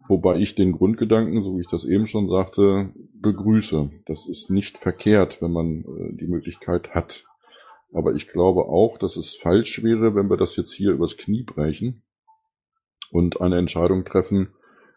[0.08, 3.90] wobei ich den Grundgedanken, so wie ich das eben schon sagte, begrüße.
[4.06, 7.24] Das ist nicht verkehrt, wenn man äh, die Möglichkeit hat.
[7.92, 11.42] Aber ich glaube auch, dass es falsch wäre, wenn wir das jetzt hier übers Knie
[11.42, 12.02] brechen
[13.10, 14.54] und eine Entscheidung treffen,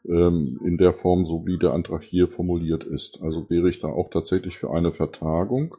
[0.08, 3.22] ähm, in der Form, so wie der Antrag hier formuliert ist.
[3.22, 5.76] Also wäre ich da auch tatsächlich für eine Vertagung,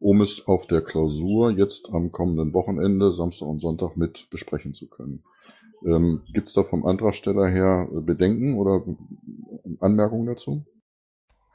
[0.00, 4.88] um es auf der Klausur jetzt am kommenden Wochenende, Samstag und Sonntag mit besprechen zu
[4.88, 5.22] können.
[5.84, 8.84] Ähm, Gibt es da vom Antragsteller her Bedenken oder
[9.78, 10.64] Anmerkungen dazu?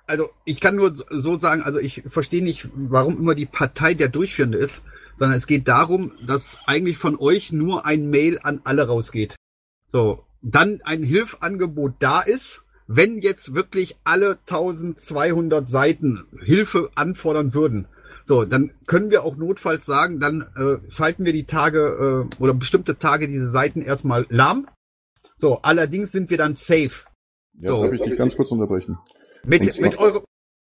[0.08, 4.10] Also ich kann nur so sagen, also ich verstehe nicht, warum immer die Partei der
[4.10, 4.84] Durchführende ist,
[5.16, 9.36] sondern es geht darum, dass eigentlich von euch nur ein Mail an alle rausgeht.
[9.88, 17.88] So, dann ein Hilfangebot da ist, wenn jetzt wirklich alle 1200 Seiten Hilfe anfordern würden.
[18.26, 22.56] So, dann können wir auch notfalls sagen, dann äh, schalten wir die Tage äh, oder
[22.56, 24.68] bestimmte Tage diese Seiten erstmal lahm.
[25.38, 27.06] So, allerdings sind wir dann safe.
[27.60, 27.84] Ja, so.
[27.84, 28.98] darf ich dich ganz kurz unterbrechen?
[29.44, 30.24] Mit, mit, eure,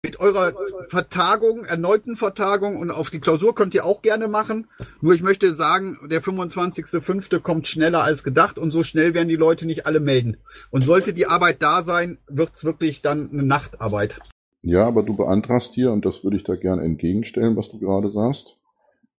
[0.04, 0.54] mit eurer
[0.90, 4.68] Vertagung, erneuten Vertagung und auf die Klausur könnt ihr auch gerne machen.
[5.02, 7.40] Nur ich möchte sagen, der 25.05.
[7.40, 10.38] kommt schneller als gedacht und so schnell werden die Leute nicht alle melden.
[10.70, 14.20] Und sollte die Arbeit da sein, wird's wirklich dann eine Nachtarbeit.
[14.62, 18.10] Ja, aber du beantragst hier, und das würde ich da gerne entgegenstellen, was du gerade
[18.10, 18.60] sagst,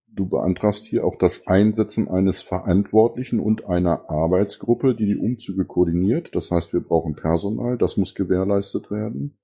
[0.07, 6.35] du beantragst hier auch das Einsetzen eines Verantwortlichen und einer Arbeitsgruppe, die die Umzüge koordiniert.
[6.35, 9.37] Das heißt, wir brauchen Personal, das muss gewährleistet werden.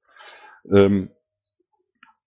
[0.69, 1.16] Ähm, äh,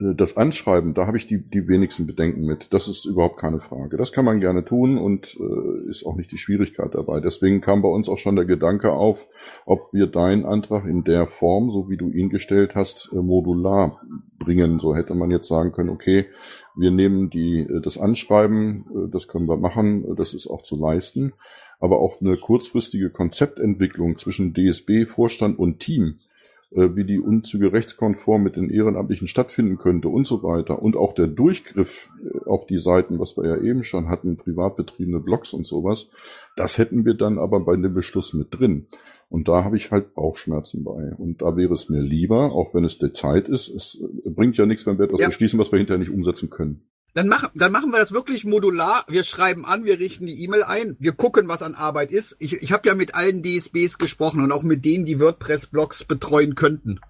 [0.01, 2.73] das Anschreiben, da habe ich die, die wenigsten Bedenken mit.
[2.73, 3.99] Das ist überhaupt keine Frage.
[3.99, 7.21] Das kann man gerne tun und äh, ist auch nicht die Schwierigkeit dabei.
[7.21, 9.29] Deswegen kam bei uns auch schon der Gedanke auf,
[9.67, 14.01] ob wir deinen Antrag in der Form, so wie du ihn gestellt hast, äh, modular
[14.39, 14.81] bringen.
[14.81, 16.27] So hätte man jetzt sagen können, okay,
[16.75, 20.77] wir nehmen die, äh, das Anschreiben, äh, das können wir machen, das ist auch zu
[20.81, 21.35] leisten.
[21.79, 26.30] Aber auch eine kurzfristige Konzeptentwicklung zwischen DSB, Vorstand und Team, äh,
[26.71, 30.81] wie die Umzüge rechtskonform mit den Ehrenamtlichen stattfinden könnte und so weiter.
[30.81, 34.77] Und auch der Durchgriff äh, auf die Seiten, was wir ja eben schon hatten, privat
[34.77, 36.09] betriebene Blogs und sowas,
[36.57, 38.87] das hätten wir dann aber bei dem Beschluss mit drin.
[39.29, 41.13] Und da habe ich halt Bauchschmerzen bei.
[41.17, 44.67] Und da wäre es mir lieber, auch wenn es der Zeit ist, es bringt ja
[44.67, 45.29] nichts, wenn wir etwas ja.
[45.29, 46.83] beschließen, was wir hinterher nicht umsetzen können.
[47.15, 49.05] Dann machen, dann machen wir das wirklich modular.
[49.09, 52.37] Wir schreiben an, wir richten die E-Mail ein, wir gucken, was an Arbeit ist.
[52.39, 56.55] Ich, ich habe ja mit allen DSBs gesprochen und auch mit denen, die WordPress-Blogs betreuen
[56.55, 57.01] könnten.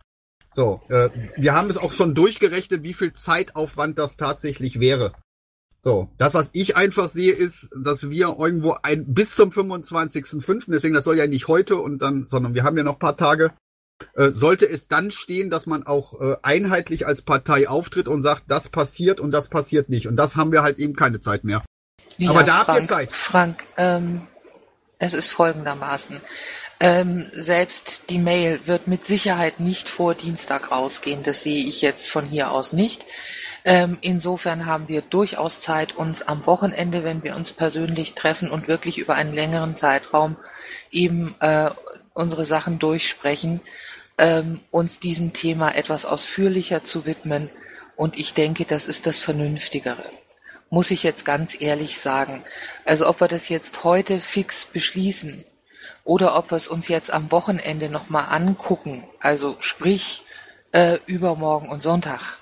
[0.51, 5.13] So, äh, wir haben es auch schon durchgerechnet, wie viel Zeitaufwand das tatsächlich wäre.
[5.83, 10.95] So, das, was ich einfach sehe, ist, dass wir irgendwo ein bis zum 25.05., deswegen
[10.95, 13.53] das soll ja nicht heute und dann, sondern wir haben ja noch paar Tage,
[14.15, 18.69] sollte es dann stehen, dass man auch äh, einheitlich als Partei auftritt und sagt, das
[18.69, 20.07] passiert und das passiert nicht.
[20.07, 21.63] Und das haben wir halt eben keine Zeit mehr.
[22.17, 23.13] Ja, Aber da Frank, habt ihr Zeit.
[23.13, 24.27] Frank, ähm,
[24.99, 26.21] es ist folgendermaßen.
[26.83, 31.23] Ähm, selbst die Mail wird mit Sicherheit nicht vor Dienstag rausgehen.
[31.23, 33.05] Das sehe ich jetzt von hier aus nicht.
[33.65, 38.69] Ähm, insofern haben wir durchaus Zeit, uns am Wochenende, wenn wir uns persönlich treffen und
[38.69, 40.37] wirklich über einen längeren Zeitraum
[40.91, 41.71] eben äh,
[42.15, 43.61] unsere Sachen durchsprechen,
[44.21, 47.51] ähm, uns diesem Thema etwas ausführlicher zu widmen.
[47.97, 50.05] Und ich denke, das ist das Vernünftigere.
[50.69, 52.45] Muss ich jetzt ganz ehrlich sagen.
[52.85, 55.45] Also ob wir das jetzt heute fix beschließen
[56.05, 60.23] oder ob wir es uns jetzt am Wochenende nochmal angucken, also sprich
[60.73, 62.39] äh, übermorgen und Sonntag,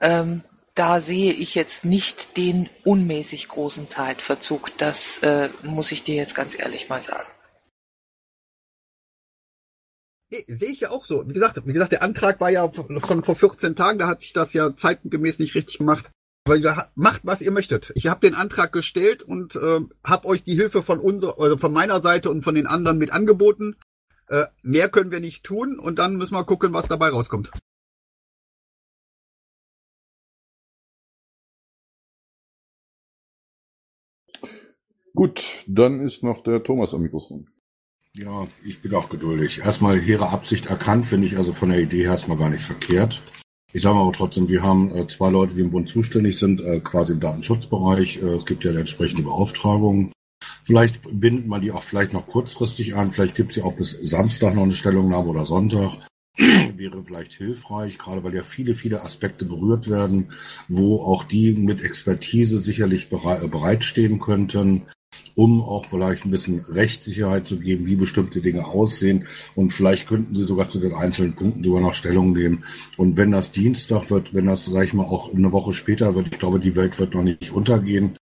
[0.00, 4.76] ähm, da sehe ich jetzt nicht den unmäßig großen Zeitverzug.
[4.78, 7.28] Das äh, muss ich dir jetzt ganz ehrlich mal sagen.
[10.32, 11.28] Nee, sehe ich ja auch so.
[11.28, 12.70] Wie gesagt, wie gesagt, der Antrag war ja
[13.06, 16.10] schon vor 14 Tagen, da hatte ich das ja zeitgemäß nicht richtig gemacht.
[16.46, 17.92] Weil ihr macht, was ihr möchtet.
[17.96, 21.70] Ich habe den Antrag gestellt und äh, habe euch die Hilfe von unserer, also von
[21.72, 23.76] meiner Seite und von den anderen mit angeboten.
[24.28, 27.50] Äh, mehr können wir nicht tun und dann müssen wir gucken, was dabei rauskommt.
[35.14, 37.46] Gut, dann ist noch der Thomas am Mikrofon.
[38.14, 39.60] Ja, ich bin auch geduldig.
[39.64, 43.22] Erstmal hehre Absicht erkannt, finde ich also von der Idee her erstmal gar nicht verkehrt.
[43.72, 46.80] Ich sage aber trotzdem, wir haben äh, zwei Leute, die im Bund zuständig sind, äh,
[46.80, 48.22] quasi im Datenschutzbereich.
[48.22, 50.12] Äh, es gibt ja entsprechende Beauftragungen.
[50.62, 53.12] Vielleicht bindet man die auch vielleicht noch kurzfristig ein.
[53.12, 55.96] Vielleicht gibt es ja auch bis Samstag noch eine Stellungnahme oder Sonntag.
[56.36, 60.32] Wäre vielleicht hilfreich, gerade weil ja viele, viele Aspekte berührt werden,
[60.68, 64.82] wo auch die mit Expertise sicherlich bereit, bereitstehen könnten
[65.34, 69.26] um auch vielleicht ein bisschen Rechtssicherheit zu geben, wie bestimmte Dinge aussehen.
[69.54, 72.64] Und vielleicht könnten Sie sogar zu den einzelnen Punkten sogar noch Stellung nehmen.
[72.96, 76.28] Und wenn das Dienstag wird, wenn das, sag ich mal, auch eine Woche später wird,
[76.32, 78.16] ich glaube, die Welt wird noch nicht untergehen.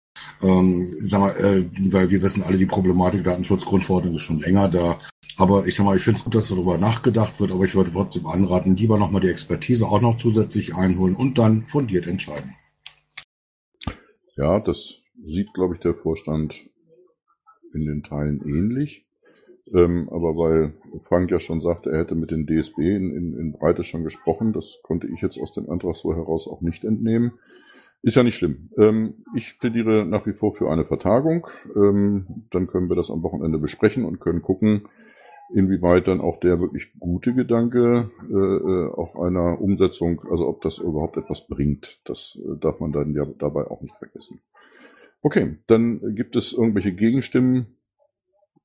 [0.42, 5.00] Ähm, sag mal, äh, weil wir wissen alle, die Problematik Datenschutzgrundverordnung ist schon länger da.
[5.36, 7.92] Aber ich sag mal, ich finde es gut, dass darüber nachgedacht wird, aber ich würde
[7.92, 12.54] trotzdem anraten, lieber nochmal die Expertise auch noch zusätzlich einholen und dann fundiert entscheiden.
[14.36, 16.54] Ja, das sieht, glaube ich, der Vorstand
[17.76, 19.06] in den Teilen ähnlich.
[19.74, 23.52] Ähm, aber weil Frank ja schon sagte, er hätte mit den DSB in, in, in
[23.52, 27.32] Breite schon gesprochen, das konnte ich jetzt aus dem Antrag so heraus auch nicht entnehmen.
[28.02, 28.70] Ist ja nicht schlimm.
[28.78, 31.48] Ähm, ich plädiere nach wie vor für eine Vertagung.
[31.74, 34.88] Ähm, dann können wir das am Wochenende besprechen und können gucken,
[35.52, 40.78] inwieweit dann auch der wirklich gute Gedanke äh, äh auch einer Umsetzung, also ob das
[40.78, 42.00] überhaupt etwas bringt.
[42.04, 44.40] Das äh, darf man dann ja dabei auch nicht vergessen.
[45.22, 47.66] Okay, dann gibt es irgendwelche Gegenstimmen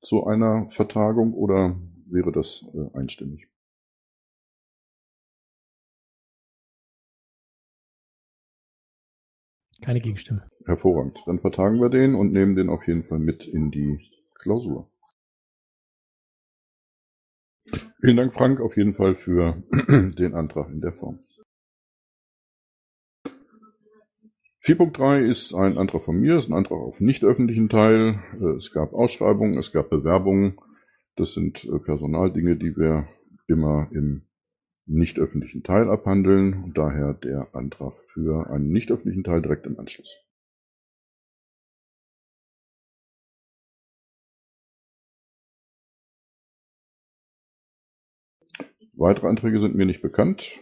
[0.01, 3.47] zu einer Vertagung oder wäre das äh, einstimmig?
[9.81, 10.47] Keine Gegenstimme.
[10.65, 11.17] Hervorragend.
[11.25, 13.99] Dann vertagen wir den und nehmen den auf jeden Fall mit in die
[14.35, 14.91] Klausur.
[17.99, 19.63] Vielen Dank, Frank, auf jeden Fall für
[20.17, 21.19] den Antrag in der Form.
[24.63, 28.19] 4.3 ist ein Antrag von mir, ist ein Antrag auf nicht öffentlichen Teil.
[28.39, 30.59] Äh, es gab Ausschreibungen, es gab Bewerbungen.
[31.15, 33.07] Das sind äh, Personaldinge, die wir
[33.47, 34.27] immer im
[34.85, 36.63] nicht öffentlichen Teil abhandeln.
[36.63, 40.15] Und daher der Antrag für einen nicht öffentlichen Teil direkt im Anschluss.
[48.93, 50.59] Weitere Anträge sind mir nicht bekannt.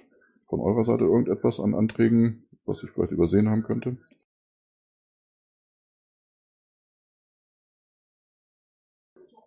[0.47, 2.48] Von eurer Seite irgendetwas an Anträgen?
[2.69, 3.97] Was ich vielleicht übersehen haben könnte?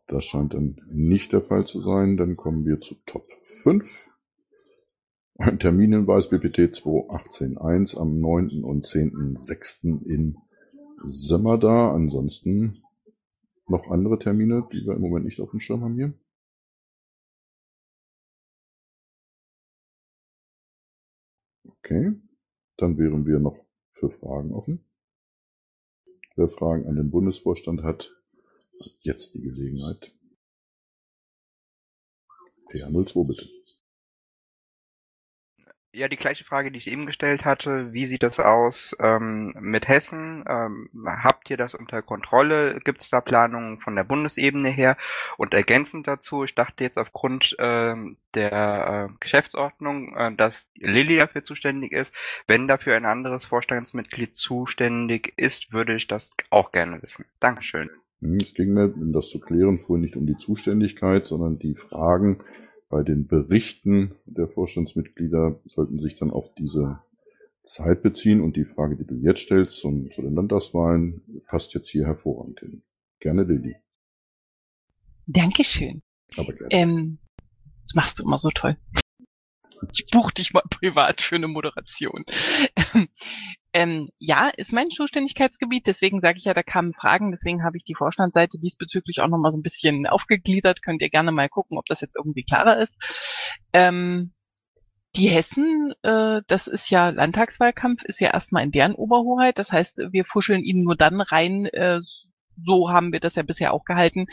[0.09, 2.19] Das scheint dann nicht der Fall zu sein.
[2.19, 3.27] Dann kommen wir zu Top
[3.63, 4.11] 5.
[5.39, 8.63] Ein Terminhinweis BPT 2.18.1 am 9.
[8.63, 10.05] und 10.06.
[10.05, 10.37] in
[11.03, 11.95] Sömmerda.
[11.95, 12.83] Ansonsten
[13.69, 16.13] noch andere Termine, die wir im Moment nicht auf dem Schirm haben hier.
[21.65, 22.22] Okay.
[22.77, 23.59] Dann wären wir noch
[23.93, 24.85] für Fragen offen.
[26.35, 28.11] Wer Fragen an den Bundesvorstand hat,
[28.81, 30.13] hat jetzt die Gelegenheit.
[32.71, 33.49] PA02 bitte.
[35.95, 37.93] Ja, die gleiche Frage, die ich eben gestellt hatte.
[37.93, 40.43] Wie sieht das aus ähm, mit Hessen?
[40.49, 42.81] Ähm, habt ihr das unter Kontrolle?
[42.83, 44.97] Gibt es da Planungen von der Bundesebene her?
[45.37, 51.45] Und ergänzend dazu, ich dachte jetzt aufgrund ähm, der äh, Geschäftsordnung, äh, dass Lilly dafür
[51.45, 52.15] zuständig ist.
[52.47, 57.27] Wenn dafür ein anderes Vorstandsmitglied zuständig ist, würde ich das auch gerne wissen.
[57.39, 57.91] Dankeschön.
[58.23, 61.75] Hm, es ging mir, um das zu klären, vorhin nicht um die Zuständigkeit, sondern die
[61.75, 62.39] Fragen,
[62.93, 67.01] bei den Berichten der Vorstandsmitglieder sollten sich dann auf diese
[67.63, 71.89] Zeit beziehen und die Frage, die du jetzt stellst zum, zu den Landtagswahlen, passt jetzt
[71.89, 72.83] hier hervorragend hin.
[73.19, 73.77] Gerne Lilly.
[75.27, 76.03] Dankeschön.
[76.37, 76.69] Aber gerne.
[76.71, 77.19] Ähm,
[77.81, 78.77] das machst du immer so toll.
[79.95, 82.27] Ich buche dich mal privat für eine Moderation.
[83.75, 87.85] Ähm, ja, ist mein Zuständigkeitsgebiet, deswegen sage ich ja, da kamen Fragen, deswegen habe ich
[87.85, 90.83] die Vorstandsseite diesbezüglich auch nochmal so ein bisschen aufgegliedert.
[90.83, 92.99] Könnt ihr gerne mal gucken, ob das jetzt irgendwie klarer ist.
[93.73, 94.33] Ähm,
[95.17, 99.59] die Hessen, äh, das ist ja Landtagswahlkampf, ist ja erstmal in deren Oberhoheit.
[99.59, 102.01] Das heißt, wir fuscheln ihnen nur dann rein, äh,
[102.65, 104.27] so haben wir das ja bisher auch gehalten,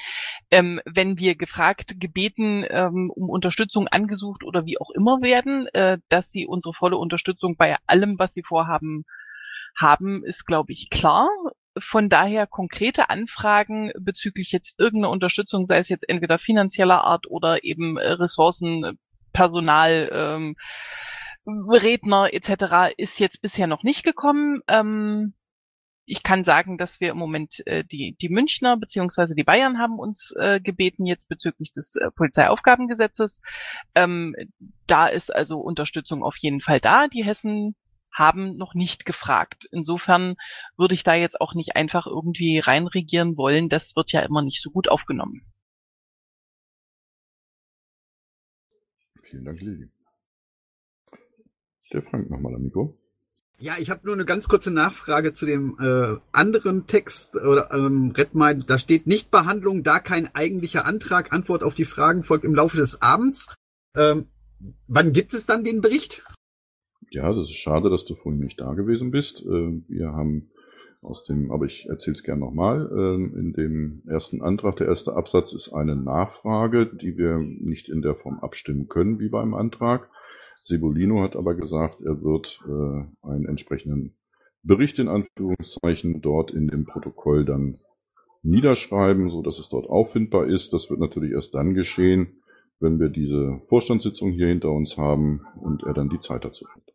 [0.52, 6.00] ähm, wenn wir gefragt, gebeten, ähm, um Unterstützung angesucht oder wie auch immer werden, äh,
[6.10, 9.06] dass sie unsere volle Unterstützung bei allem, was sie vorhaben,
[9.76, 11.30] haben, ist, glaube ich, klar.
[11.78, 17.64] Von daher konkrete Anfragen bezüglich jetzt irgendeiner Unterstützung, sei es jetzt entweder finanzieller Art oder
[17.64, 18.98] eben äh, Ressourcen,
[19.32, 20.56] Personal, ähm,
[21.46, 22.94] Redner etc.
[22.98, 24.62] ist jetzt bisher noch nicht gekommen.
[24.68, 25.34] Ähm,
[26.10, 30.00] ich kann sagen, dass wir im Moment äh, die, die Münchner beziehungsweise die Bayern haben
[30.00, 33.42] uns äh, gebeten jetzt bezüglich des äh, Polizeiaufgabengesetzes.
[33.94, 34.36] Ähm,
[34.88, 37.08] da ist also Unterstützung auf jeden Fall da.
[37.08, 37.76] Die Hessen
[38.20, 39.68] haben noch nicht gefragt.
[39.72, 40.36] Insofern
[40.78, 43.70] würde ich da jetzt auch nicht einfach irgendwie reinregieren wollen.
[43.70, 45.42] Das wird ja immer nicht so gut aufgenommen.
[49.24, 49.90] Vielen Dank, Lili.
[51.92, 52.96] Der Frank nochmal am Mikro.
[53.62, 58.12] Ja, ich habe nur eine ganz kurze Nachfrage zu dem äh, anderen Text oder ähm,
[58.16, 58.64] Redmine.
[58.64, 61.34] Da steht nicht Behandlung, da kein eigentlicher Antrag.
[61.34, 63.48] Antwort auf die Fragen folgt im Laufe des Abends.
[63.96, 64.28] Ähm,
[64.88, 66.24] wann gibt es dann den Bericht?
[67.12, 69.44] Ja, das ist schade, dass du vorhin nicht da gewesen bist.
[69.46, 70.52] Äh, wir haben
[71.02, 75.16] aus dem, aber ich erzähle es gerne nochmal, ähm, in dem ersten Antrag, der erste
[75.16, 80.10] Absatz ist eine Nachfrage, die wir nicht in der Form abstimmen können wie beim Antrag.
[80.66, 84.16] Sebolino hat aber gesagt, er wird äh, einen entsprechenden
[84.62, 87.80] Bericht in Anführungszeichen dort in dem Protokoll dann
[88.44, 90.74] niederschreiben, so dass es dort auffindbar ist.
[90.74, 92.42] Das wird natürlich erst dann geschehen,
[92.80, 96.94] wenn wir diese Vorstandssitzung hier hinter uns haben und er dann die Zeit dazu hat.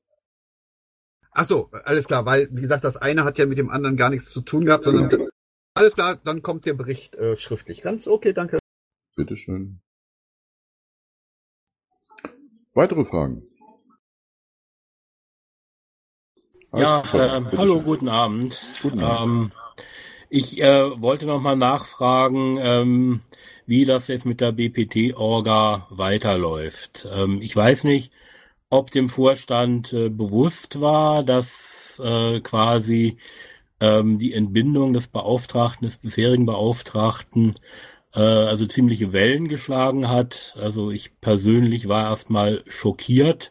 [1.37, 4.09] Ach so, alles klar, weil, wie gesagt, das eine hat ja mit dem anderen gar
[4.09, 5.29] nichts zu tun gehabt, sondern
[5.75, 7.83] alles klar, dann kommt der Bericht äh, schriftlich.
[7.83, 8.61] Ganz okay, danke.
[9.17, 9.81] Bitteschön.
[12.73, 13.43] Weitere Fragen?
[16.73, 18.61] Ja, äh, hallo, guten Abend.
[18.83, 19.53] Guten Abend.
[19.53, 19.53] Ähm,
[20.31, 23.21] ich äh, wollte noch mal nachfragen, ähm,
[23.67, 27.09] wie das jetzt mit der BPT-Orga weiterläuft.
[27.13, 28.13] Ähm, ich weiß nicht,
[28.71, 33.19] ob dem Vorstand äh, bewusst war, dass äh, quasi
[33.81, 37.55] ähm, die Entbindung des Beauftragten, des bisherigen Beauftragten,
[38.15, 40.55] äh, also ziemliche Wellen geschlagen hat.
[40.59, 43.51] Also ich persönlich war erstmal schockiert.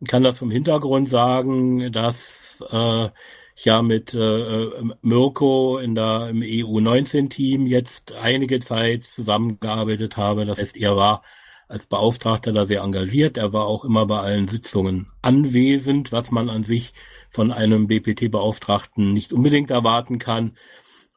[0.00, 3.08] Ich kann das vom Hintergrund sagen, dass äh,
[3.54, 4.70] ich ja mit äh,
[5.02, 10.44] Mirko in der im EU-19-Team jetzt einige Zeit zusammengearbeitet habe.
[10.44, 11.22] Das heißt, er war
[11.72, 13.38] als Beauftragter da sehr engagiert.
[13.38, 16.92] Er war auch immer bei allen Sitzungen anwesend, was man an sich
[17.30, 20.52] von einem BPT-Beauftragten nicht unbedingt erwarten kann.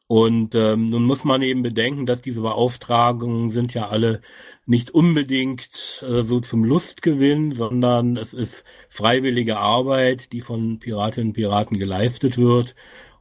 [0.08, 4.22] Und ähm, nun muss man eben bedenken, dass diese Beauftragungen sind ja alle
[4.64, 11.34] nicht unbedingt äh, so zum Lustgewinn, sondern es ist freiwillige Arbeit, die von Piratinnen und
[11.34, 12.74] Piraten geleistet wird.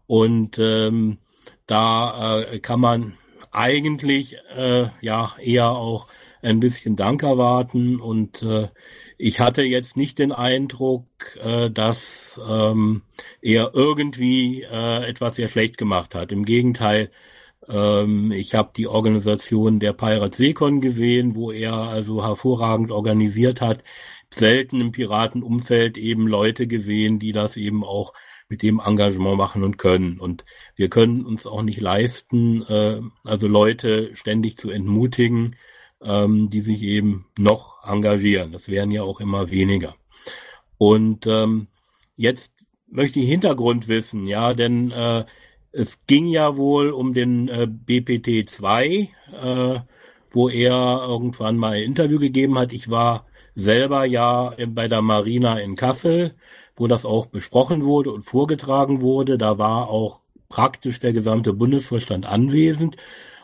[0.07, 1.17] Und ähm,
[1.65, 3.13] da äh, kann man
[3.51, 6.07] eigentlich äh, ja eher auch
[6.45, 7.99] ein bisschen Dank erwarten.
[7.99, 8.67] Und äh,
[9.17, 11.07] ich hatte jetzt nicht den Eindruck,
[11.41, 13.03] äh, dass ähm,
[13.41, 16.31] er irgendwie äh, etwas sehr schlecht gemacht hat.
[16.31, 17.11] Im Gegenteil,
[17.67, 23.83] ähm, ich habe die Organisation der Pirate Seekon gesehen, wo er also hervorragend organisiert hat.
[24.29, 28.13] Selten im Piratenumfeld eben Leute gesehen, die das eben auch
[28.49, 30.19] mit dem Engagement machen und können.
[30.19, 35.55] Und wir können uns auch nicht leisten, äh, also Leute ständig zu entmutigen,
[36.01, 38.51] ähm, die sich eben noch engagieren.
[38.51, 39.95] Das werden ja auch immer weniger.
[40.77, 41.67] Und ähm,
[42.15, 45.25] jetzt möchte ich Hintergrund wissen, ja, denn äh,
[45.71, 49.79] es ging ja wohl um den äh, BPT 2, äh,
[50.31, 52.73] wo er irgendwann mal ein Interview gegeben hat.
[52.73, 56.35] Ich war selber ja bei der Marina in Kassel,
[56.75, 59.37] wo das auch besprochen wurde und vorgetragen wurde.
[59.37, 62.97] Da war auch praktisch der gesamte Bundesvorstand anwesend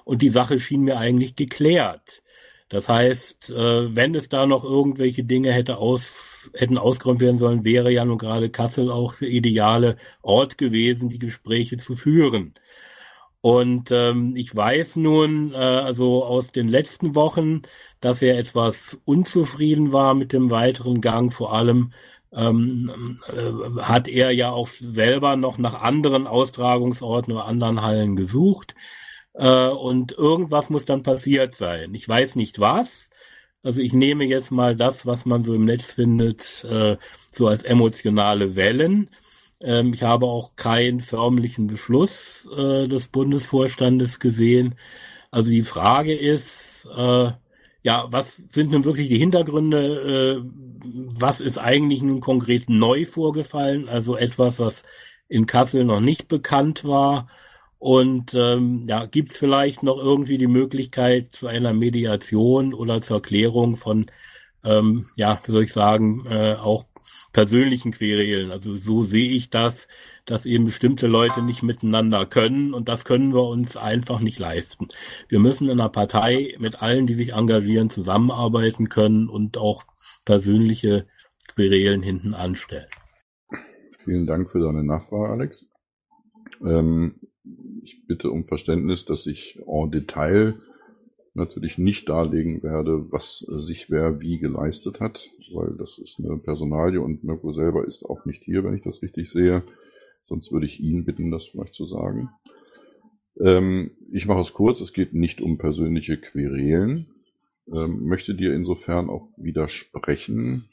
[0.03, 2.23] und die Sache schien mir eigentlich geklärt.
[2.72, 7.65] Das heißt, äh, wenn es da noch irgendwelche Dinge hätte aus, hätten ausgeräumt werden sollen,
[7.65, 12.53] wäre ja nun gerade Kassel auch der ideale Ort gewesen, die Gespräche zu führen.
[13.41, 17.63] Und ähm, ich weiß nun, äh, also aus den letzten Wochen,
[17.99, 21.34] dass er etwas unzufrieden war mit dem weiteren Gang.
[21.34, 21.91] Vor allem
[22.32, 28.76] ähm, äh, hat er ja auch selber noch nach anderen Austragungsorten oder anderen Hallen gesucht.
[29.34, 31.93] Äh, und irgendwas muss dann passiert sein.
[31.93, 33.09] Ich weiß nicht was.
[33.63, 36.97] Also ich nehme jetzt mal das, was man so im Netz findet, äh,
[37.32, 39.09] so als emotionale Wellen.
[39.61, 44.75] Ähm, ich habe auch keinen förmlichen Beschluss äh, des Bundesvorstandes gesehen.
[45.29, 47.32] Also die Frage ist, äh,
[47.84, 50.41] ja, was sind nun wirklich die Hintergründe?
[50.43, 50.49] Äh,
[50.84, 53.89] was ist eigentlich nun konkret neu vorgefallen?
[53.89, 54.84] Also etwas, was
[55.27, 57.27] in Kassel noch nicht bekannt war.
[57.82, 63.23] Und ähm, ja, gibt es vielleicht noch irgendwie die Möglichkeit zu einer Mediation oder zur
[63.23, 64.05] Klärung von,
[64.63, 66.86] ähm, ja, wie soll ich sagen, äh, auch
[67.34, 68.51] persönlichen Querelen.
[68.51, 69.88] Also so sehe ich das,
[70.25, 74.88] dass eben bestimmte Leute nicht miteinander können und das können wir uns einfach nicht leisten.
[75.27, 79.86] Wir müssen in einer Partei mit allen, die sich engagieren, zusammenarbeiten können und auch
[80.23, 81.07] persönliche
[81.47, 82.89] Querelen hinten anstellen.
[84.03, 85.65] Vielen Dank für deine Nachfrage, Alex.
[86.63, 87.15] Ähm,
[87.83, 90.55] ich bitte um Verständnis, dass ich en Detail
[91.33, 97.01] natürlich nicht darlegen werde, was sich wer wie geleistet hat, weil das ist eine Personalie
[97.01, 99.63] und Mirko selber ist auch nicht hier, wenn ich das richtig sehe.
[100.27, 102.29] Sonst würde ich ihn bitten, das vielleicht zu sagen.
[103.39, 107.07] Ähm, ich mache es kurz, es geht nicht um persönliche Querelen.
[107.67, 110.70] Ähm, möchte dir insofern auch widersprechen,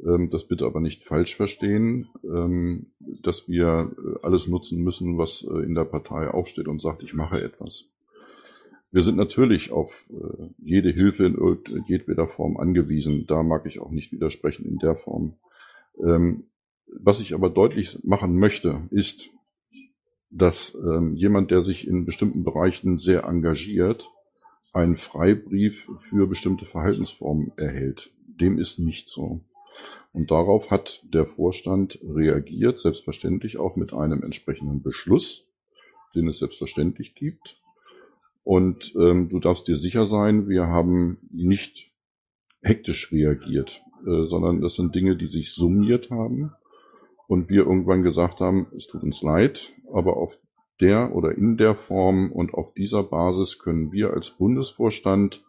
[0.00, 2.86] ähm, das bitte aber nicht falsch verstehen, ähm,
[3.22, 7.14] dass wir äh, alles nutzen müssen, was äh, in der Partei aufsteht und sagt, ich
[7.14, 7.88] mache etwas.
[8.92, 13.26] Wir sind natürlich auf äh, jede Hilfe in jedweder Form angewiesen.
[13.26, 15.34] Da mag ich auch nicht widersprechen in der Form.
[16.02, 16.44] Ähm,
[17.02, 19.28] was ich aber deutlich machen möchte, ist,
[20.30, 20.76] dass
[21.12, 24.08] jemand, der sich in bestimmten Bereichen sehr engagiert,
[24.72, 28.08] einen Freibrief für bestimmte Verhaltensformen erhält.
[28.40, 29.40] Dem ist nicht so.
[30.16, 35.46] Und darauf hat der Vorstand reagiert, selbstverständlich auch mit einem entsprechenden Beschluss,
[36.14, 37.60] den es selbstverständlich gibt.
[38.42, 41.92] Und ähm, du darfst dir sicher sein, wir haben nicht
[42.62, 46.52] hektisch reagiert, äh, sondern das sind Dinge, die sich summiert haben.
[47.28, 50.38] und wir irgendwann gesagt haben, es tut uns leid, aber auf
[50.80, 55.44] der oder in der Form und auf dieser Basis können wir als Bundesvorstand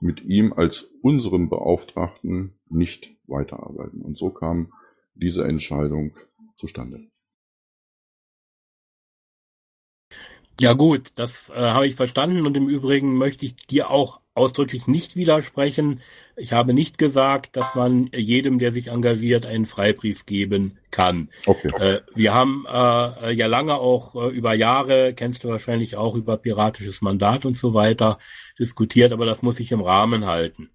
[0.00, 4.02] mit ihm als unserem Beauftragten nicht weiterarbeiten.
[4.02, 4.72] Und so kam
[5.14, 6.16] diese Entscheidung
[6.56, 7.10] zustande.
[10.60, 14.86] Ja gut, das äh, habe ich verstanden und im Übrigen möchte ich dir auch ausdrücklich
[14.86, 16.00] nicht widersprechen.
[16.34, 21.28] Ich habe nicht gesagt, dass man jedem, der sich engagiert, einen Freibrief geben kann.
[21.44, 21.70] Okay.
[21.78, 26.38] Äh, wir haben äh, ja lange auch äh, über Jahre, kennst du wahrscheinlich auch über
[26.38, 28.18] piratisches Mandat und so weiter
[28.58, 30.70] diskutiert, aber das muss sich im Rahmen halten.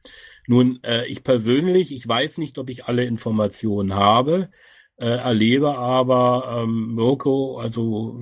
[0.47, 4.49] Nun, äh, ich persönlich, ich weiß nicht, ob ich alle Informationen habe,
[4.97, 8.19] äh, erlebe aber ähm, Mirko, also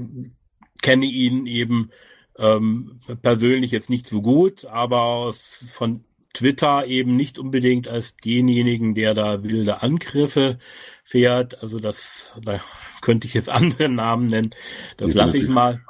[0.81, 1.91] kenne ihn eben
[2.37, 6.03] ähm, persönlich jetzt nicht so gut, aber aus, von
[6.33, 10.57] Twitter eben nicht unbedingt als denjenigen, der da wilde Angriffe
[11.03, 11.61] fährt.
[11.61, 12.59] Also das, da
[13.01, 14.51] könnte ich jetzt andere Namen nennen.
[14.97, 15.81] Das lasse ich mal.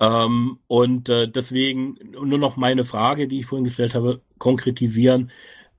[0.00, 5.30] Ähm, und äh, deswegen nur noch meine Frage, die ich vorhin gestellt habe, konkretisieren.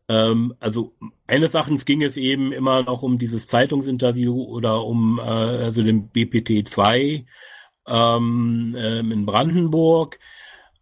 [0.08, 0.93] Ähm, also
[1.28, 6.10] eines Sachen ging es eben immer noch um dieses Zeitungsinterview oder um äh, also den
[6.10, 7.26] BPT 2
[7.88, 10.19] ähm, ähm, in Brandenburg.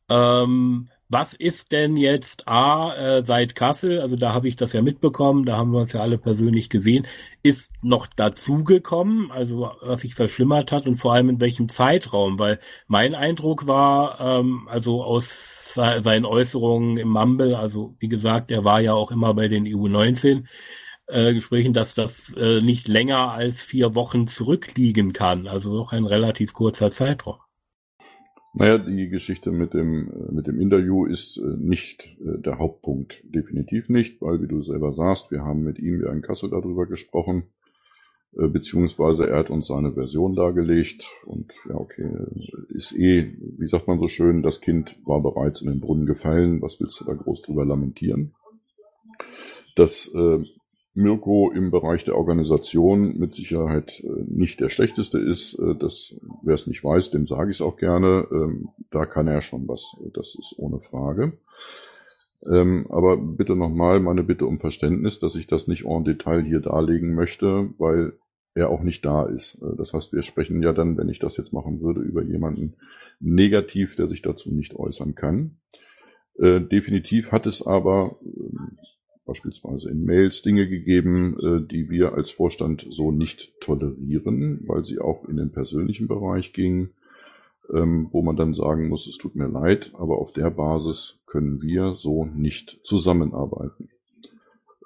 [0.09, 4.81] Ähm, was ist denn jetzt A äh, seit Kassel, also da habe ich das ja
[4.81, 7.05] mitbekommen, da haben wir uns ja alle persönlich gesehen,
[7.43, 12.57] ist noch dazugekommen, also was sich verschlimmert hat und vor allem in welchem Zeitraum, weil
[12.87, 18.81] mein Eindruck war, ähm, also aus seinen Äußerungen im Mumble, also wie gesagt, er war
[18.81, 20.47] ja auch immer bei den EU 19,
[21.07, 25.47] äh, Gesprächen, dass das äh, nicht länger als vier Wochen zurückliegen kann.
[25.47, 27.37] Also doch ein relativ kurzer Zeitraum.
[28.55, 33.21] Naja, die Geschichte mit dem, äh, mit dem Interview ist äh, nicht der Hauptpunkt.
[33.23, 36.85] Definitiv nicht, weil, wie du selber sagst, wir haben mit ihm ja in Kassel darüber
[36.85, 37.43] gesprochen,
[38.35, 42.09] beziehungsweise er hat uns seine Version dargelegt und ja, okay,
[42.69, 46.59] ist eh, wie sagt man so schön, das Kind war bereits in den Brunnen gefallen,
[46.59, 48.33] was willst du da groß drüber lamentieren?
[49.75, 50.43] Das äh,
[50.95, 55.57] Mirko im Bereich der Organisation mit Sicherheit äh, nicht der schlechteste ist.
[55.57, 58.27] Äh, das, wer es nicht weiß, dem sage ich es auch gerne.
[58.31, 59.95] Ähm, da kann er schon was.
[60.13, 61.33] Das ist ohne Frage.
[62.45, 66.59] Ähm, aber bitte nochmal meine Bitte um Verständnis, dass ich das nicht en Detail hier
[66.59, 68.13] darlegen möchte, weil
[68.53, 69.63] er auch nicht da ist.
[69.63, 72.75] Äh, das heißt, wir sprechen ja dann, wenn ich das jetzt machen würde, über jemanden
[73.19, 75.57] negativ, der sich dazu nicht äußern kann.
[76.35, 78.79] Definitiv hat es aber ähm,
[79.25, 84.99] beispielsweise in Mails Dinge gegeben, äh, die wir als Vorstand so nicht tolerieren, weil sie
[84.99, 86.91] auch in den persönlichen Bereich gingen,
[87.73, 91.61] ähm, wo man dann sagen muss, es tut mir leid, aber auf der Basis können
[91.61, 93.89] wir so nicht zusammenarbeiten.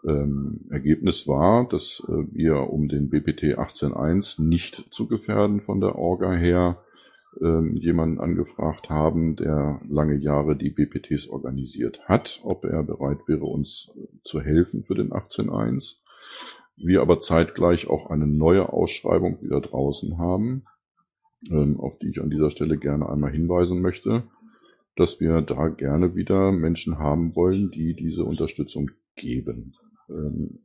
[0.06, 5.96] Ähm, Ergebnis war, dass äh, wir um den BPT 18.1 nicht zu gefährden von der
[5.96, 6.78] Orga her
[7.42, 13.46] ähm, jemanden angefragt haben, der lange Jahre die BPTs organisiert hat, ob er bereit wäre,
[13.46, 15.98] uns äh, zu helfen für den 18.1.
[16.78, 20.66] Wir aber zeitgleich auch eine neue Ausschreibung wieder draußen haben,
[21.50, 24.24] ähm, auf die ich an dieser Stelle gerne einmal hinweisen möchte,
[24.96, 29.76] dass wir da gerne wieder Menschen haben wollen, die diese Unterstützung geben.
[30.10, 30.60] Ähm,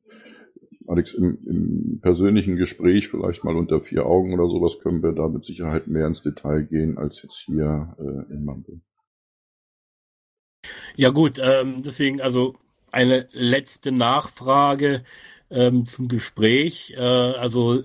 [0.86, 5.28] Alex, im, im persönlichen Gespräch, vielleicht mal unter vier Augen oder sowas, können wir da
[5.28, 8.80] mit Sicherheit mehr ins Detail gehen als jetzt hier äh, in Mantel.
[10.96, 12.54] Ja gut, ähm, deswegen also
[12.90, 15.02] eine letzte Nachfrage
[15.50, 16.94] ähm, zum Gespräch.
[16.96, 17.82] Äh, also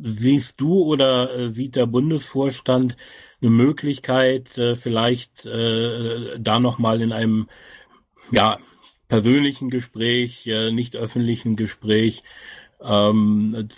[0.00, 2.96] siehst du oder äh, sieht der Bundesvorstand
[3.40, 7.48] eine Möglichkeit, äh, vielleicht äh, da nochmal in einem
[8.30, 8.58] ja
[9.08, 12.22] persönlichen Gespräch, äh, nicht öffentlichen Gespräch,
[12.82, 13.68] ähm,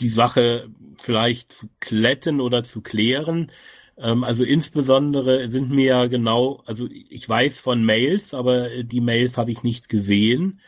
[0.00, 3.50] die Sache vielleicht zu kletten oder zu klären.
[3.96, 9.36] Ähm, also insbesondere sind mir ja genau, also ich weiß von Mails, aber die Mails
[9.36, 10.60] habe ich nicht gesehen.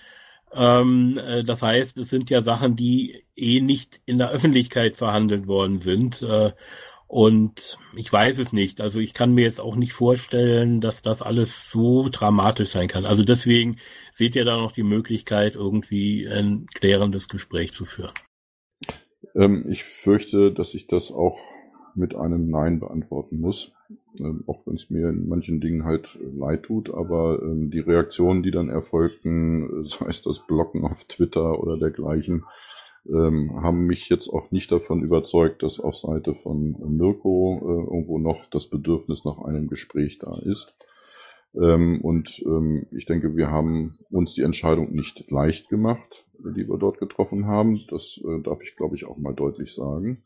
[0.52, 5.46] Ähm, äh, das heißt, es sind ja Sachen, die eh nicht in der Öffentlichkeit verhandelt
[5.46, 6.22] worden sind.
[6.22, 6.52] Äh,
[7.10, 8.80] und ich weiß es nicht.
[8.80, 13.04] Also ich kann mir jetzt auch nicht vorstellen, dass das alles so dramatisch sein kann.
[13.04, 13.78] Also deswegen
[14.12, 18.12] seht ihr da noch die Möglichkeit, irgendwie ein klärendes Gespräch zu führen.
[19.34, 21.36] Ähm, ich fürchte, dass ich das auch
[21.96, 23.72] mit einem Nein beantworten muss.
[24.20, 28.44] Ähm, auch wenn es mir in manchen Dingen halt leid tut, aber ähm, die Reaktionen,
[28.44, 32.44] die dann erfolgten, sei es das Blocken auf Twitter oder dergleichen,
[33.06, 38.18] ähm, haben mich jetzt auch nicht davon überzeugt, dass auf Seite von Mirko äh, irgendwo
[38.18, 40.74] noch das Bedürfnis nach einem Gespräch da ist.
[41.54, 46.26] Ähm, und ähm, ich denke, wir haben uns die Entscheidung nicht leicht gemacht.
[46.38, 47.80] die wir dort getroffen haben.
[47.88, 50.22] Das äh, darf ich, glaube ich, auch mal deutlich sagen.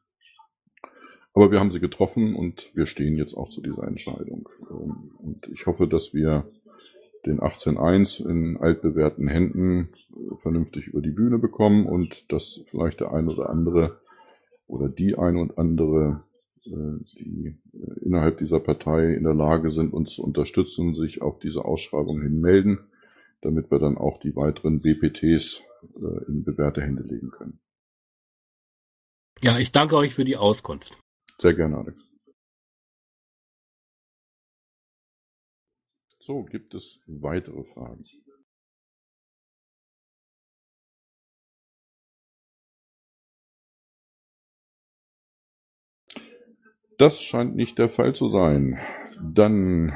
[1.33, 4.49] Aber wir haben sie getroffen und wir stehen jetzt auch zu dieser Entscheidung.
[4.71, 6.47] Ähm, und ich hoffe, dass wir
[7.27, 13.13] den 18.1 in altbewährten Händen äh, vernünftig über die Bühne bekommen und dass vielleicht der
[13.13, 14.01] ein oder andere
[14.67, 16.25] oder die ein und andere,
[16.65, 21.39] äh, die äh, innerhalb dieser Partei in der Lage sind, uns zu unterstützen, sich auf
[21.39, 22.79] diese Ausschreibung hin melden,
[23.43, 25.63] damit wir dann auch die weiteren BPTs
[26.29, 27.61] in bewährte Hände legen können.
[29.43, 30.97] Ja, ich danke euch für die Auskunft.
[31.39, 32.09] Sehr gerne, Alex.
[36.27, 38.07] So, gibt es weitere Fragen?
[46.97, 48.81] Das scheint nicht der Fall zu sein.
[49.21, 49.93] Dann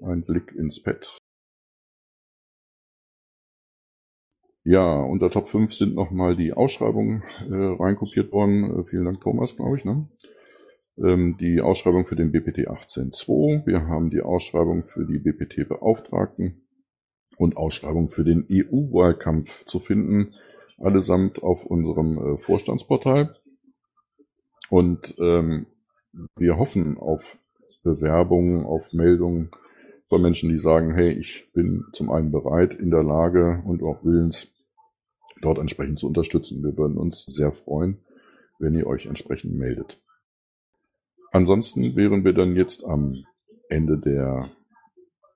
[0.00, 1.18] ein Blick ins Pad.
[4.64, 8.80] Ja, unter Top 5 sind nochmal die Ausschreibungen äh, reinkopiert worden.
[8.80, 9.84] Äh, vielen Dank, Thomas, glaube ich.
[9.84, 10.08] Ne?
[11.02, 13.66] Ähm, die Ausschreibung für den BPT 18.2.
[13.66, 16.62] Wir haben die Ausschreibung für die BPT-Beauftragten
[17.36, 20.34] und Ausschreibung für den EU-Wahlkampf zu finden.
[20.78, 23.36] Allesamt auf unserem äh, Vorstandsportal.
[24.68, 25.66] Und ähm,
[26.36, 27.38] wir hoffen auf
[27.82, 29.50] Bewerbungen, auf Meldungen
[30.08, 34.04] von Menschen, die sagen, hey, ich bin zum einen bereit, in der Lage und auch
[34.04, 34.52] willens,
[35.40, 36.62] dort entsprechend zu unterstützen.
[36.62, 37.98] Wir würden uns sehr freuen,
[38.58, 40.00] wenn ihr euch entsprechend meldet.
[41.30, 43.24] Ansonsten wären wir dann jetzt am
[43.68, 44.50] Ende der,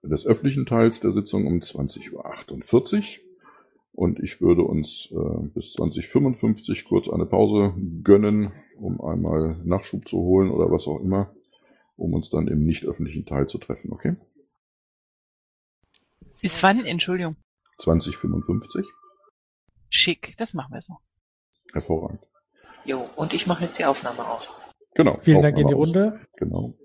[0.03, 3.25] des öffentlichen Teils der Sitzung um 20.48 Uhr.
[3.93, 10.19] Und ich würde uns äh, bis 2055 kurz eine Pause gönnen, um einmal Nachschub zu
[10.19, 11.33] holen oder was auch immer,
[11.97, 14.17] um uns dann im nicht öffentlichen Teil zu treffen, okay?
[16.43, 16.85] Bis wann?
[16.85, 17.37] Entschuldigung.
[17.79, 18.85] 2055.
[19.91, 20.97] Schick, das machen wir so.
[21.73, 22.21] Hervorragend.
[22.85, 24.51] Jo, und ich mache jetzt die Aufnahme aus.
[24.95, 25.17] Genau.
[25.17, 25.87] Vielen Dank in die aus.
[25.87, 26.21] Runde.
[26.37, 26.75] Genau.